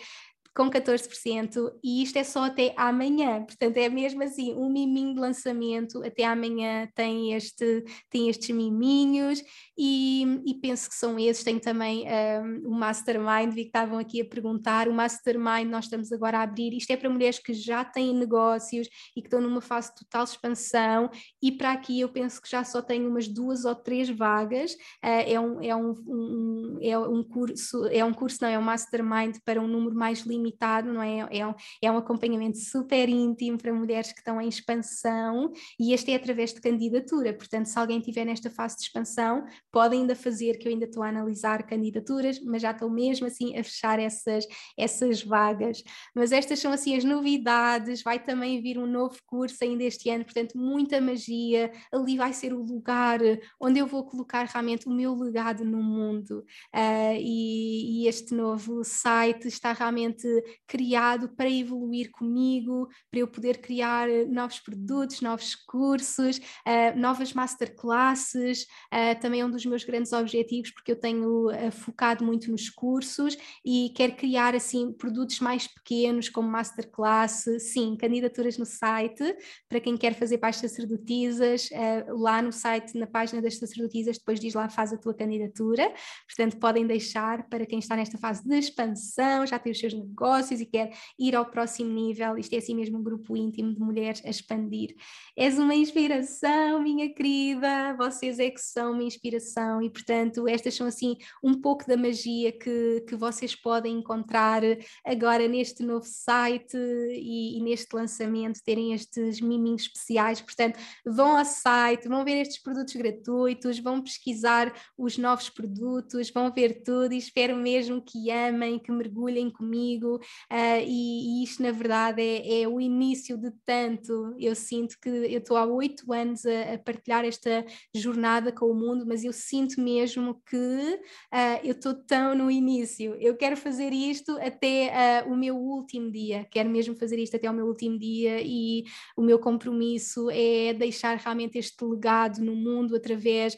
[0.59, 5.20] com 14% e isto é só até amanhã, portanto é mesmo assim, um miminho de
[5.20, 9.40] lançamento, até amanhã tem, este, tem estes miminhos
[9.78, 14.20] e, e penso que são esses, tem também um, o Mastermind, vi que estavam aqui
[14.20, 17.84] a perguntar, o Mastermind nós estamos agora a abrir, isto é para mulheres que já
[17.84, 21.09] têm negócios e que estão numa fase de total expansão.
[21.40, 24.76] E para aqui eu penso que já só tenho umas duas ou três vagas, uh,
[25.04, 29.36] é, um, é, um, um, é um curso, é um curso não, é um Mastermind
[29.44, 30.47] para um número mais limitado,
[30.92, 31.26] não é?
[31.30, 36.12] É um, é um acompanhamento super íntimo para mulheres que estão em expansão e este
[36.12, 40.59] é através de candidatura, portanto se alguém estiver nesta fase de expansão pode ainda fazer,
[40.59, 44.46] que eu ainda estou a analisar candidaturas, mas já estou mesmo assim a fechar essas,
[44.76, 45.82] essas vagas.
[46.14, 50.24] Mas estas são assim as novidades, vai também vir um novo curso ainda este ano,
[50.24, 51.70] portanto, muita magia.
[51.92, 53.20] Ali vai ser o lugar
[53.61, 56.44] onde eu vou colocar realmente o meu legado no mundo.
[56.74, 60.28] Uh, e, e este novo site está realmente
[60.66, 68.62] criado para evoluir comigo, para eu poder criar novos produtos, novos cursos, uh, novas masterclasses.
[68.93, 72.68] Uh, também é um dos meus grandes objetivos, porque eu tenho uh, focado muito nos
[72.68, 79.24] cursos e quero criar assim produtos mais pequenos, como masterclass, sim, candidaturas no site,
[79.68, 81.68] para quem quer fazer para as sacerdotisas,
[82.09, 85.93] lá no site, na página das sacerdotisas, depois diz lá, faz a tua candidatura,
[86.26, 90.17] portanto podem deixar para quem está nesta fase de expansão, já tem os seus negócios
[90.60, 94.22] e quer ir ao próximo nível, isto é assim mesmo um grupo íntimo de mulheres
[94.24, 94.94] a expandir.
[95.36, 100.86] És uma inspiração, minha querida, vocês é que são uma inspiração e portanto estas são
[100.86, 104.62] assim um pouco da magia que, que vocês podem encontrar
[105.04, 110.40] agora neste novo site e, e neste lançamento, terem estes miminhos especiais.
[110.40, 116.52] Portanto, vão ao site, vão ver estes produtos gratuitos, vão pesquisar os novos produtos, vão
[116.52, 120.07] ver tudo e espero mesmo que amem, que mergulhem comigo.
[120.16, 124.34] Uh, e, e, isto, na verdade, é, é, o início de tanto.
[124.38, 128.74] Eu sinto que eu estou há oito anos a, a, partilhar esta jornada com o
[128.74, 133.14] mundo, mas eu sinto mesmo que uh, eu estou tão no início.
[133.20, 137.50] Eu quero fazer isto até uh, o meu último dia, quero mesmo fazer isto até
[137.50, 138.84] o meu último dia e
[139.16, 143.56] o meu compromisso é deixar realmente este legado no mundo através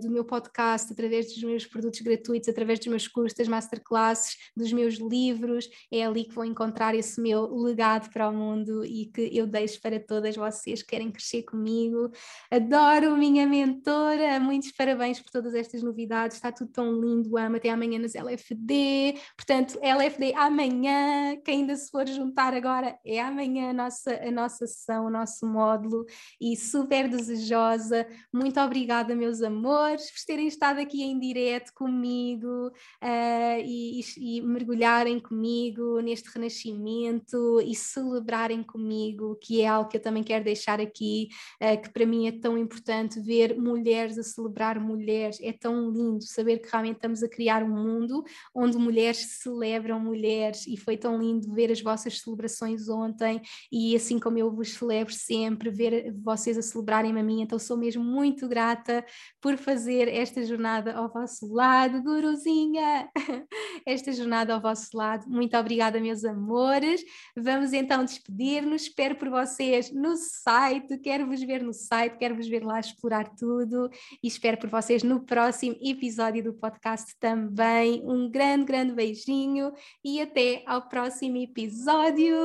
[0.00, 4.72] do meu podcast, através dos meus produtos gratuitos, através dos meus cursos, das masterclasses, dos
[4.72, 5.63] meus livros.
[5.92, 9.80] É ali que vou encontrar esse meu legado para o mundo e que eu deixo
[9.80, 12.10] para todas vocês que querem crescer comigo.
[12.50, 17.70] Adoro minha mentora, muitos parabéns por todas estas novidades, está tudo tão lindo, amo até
[17.70, 19.14] amanhã nas LFD.
[19.36, 24.66] Portanto, LFD amanhã, quem ainda se for juntar agora, é amanhã a nossa, a nossa
[24.66, 26.04] sessão, o nosso módulo
[26.40, 28.06] e super desejosa.
[28.32, 35.20] Muito obrigada, meus amores, por terem estado aqui em direto comigo uh, e, e mergulharem
[35.20, 35.53] comigo
[36.02, 41.28] neste renascimento e celebrarem comigo, que é algo que eu também quero deixar aqui,
[41.60, 46.24] uh, que para mim é tão importante ver mulheres a celebrar mulheres, é tão lindo
[46.24, 48.24] saber que realmente estamos a criar um mundo
[48.54, 53.40] onde mulheres celebram mulheres e foi tão lindo ver as vossas celebrações ontem
[53.70, 57.76] e assim como eu vos celebro sempre, ver vocês a celebrarem-me a mim, então sou
[57.76, 59.04] mesmo muito grata
[59.40, 63.08] por fazer esta jornada ao vosso lado, guruzinha,
[63.86, 65.28] esta jornada ao vosso lado.
[65.28, 67.04] Muito obrigada, meus amores.
[67.36, 68.82] Vamos então despedir-nos.
[68.82, 70.96] Espero por vocês no site.
[70.98, 73.90] Quero vos ver no site, quero vos ver lá explorar tudo
[74.22, 78.02] e espero por vocês no próximo episódio do podcast também.
[78.04, 79.72] Um grande, grande beijinho
[80.04, 82.36] e até ao próximo episódio.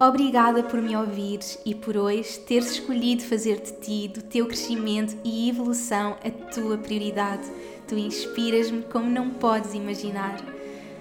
[0.00, 5.16] Obrigada por me ouvires e por hoje teres escolhido fazer de ti, do teu crescimento
[5.24, 7.42] e evolução, a tua prioridade.
[7.88, 10.36] Tu inspiras-me como não podes imaginar.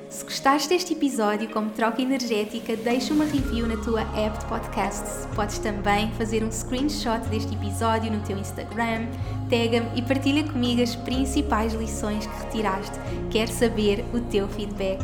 [0.09, 5.27] Se gostaste deste episódio como troca energética, deixa uma review na tua app de podcasts.
[5.35, 9.07] Podes também fazer um screenshot deste episódio no teu Instagram,
[9.49, 12.97] tega-me e partilha comigo as principais lições que retiraste.
[13.29, 15.03] Quero saber o teu feedback.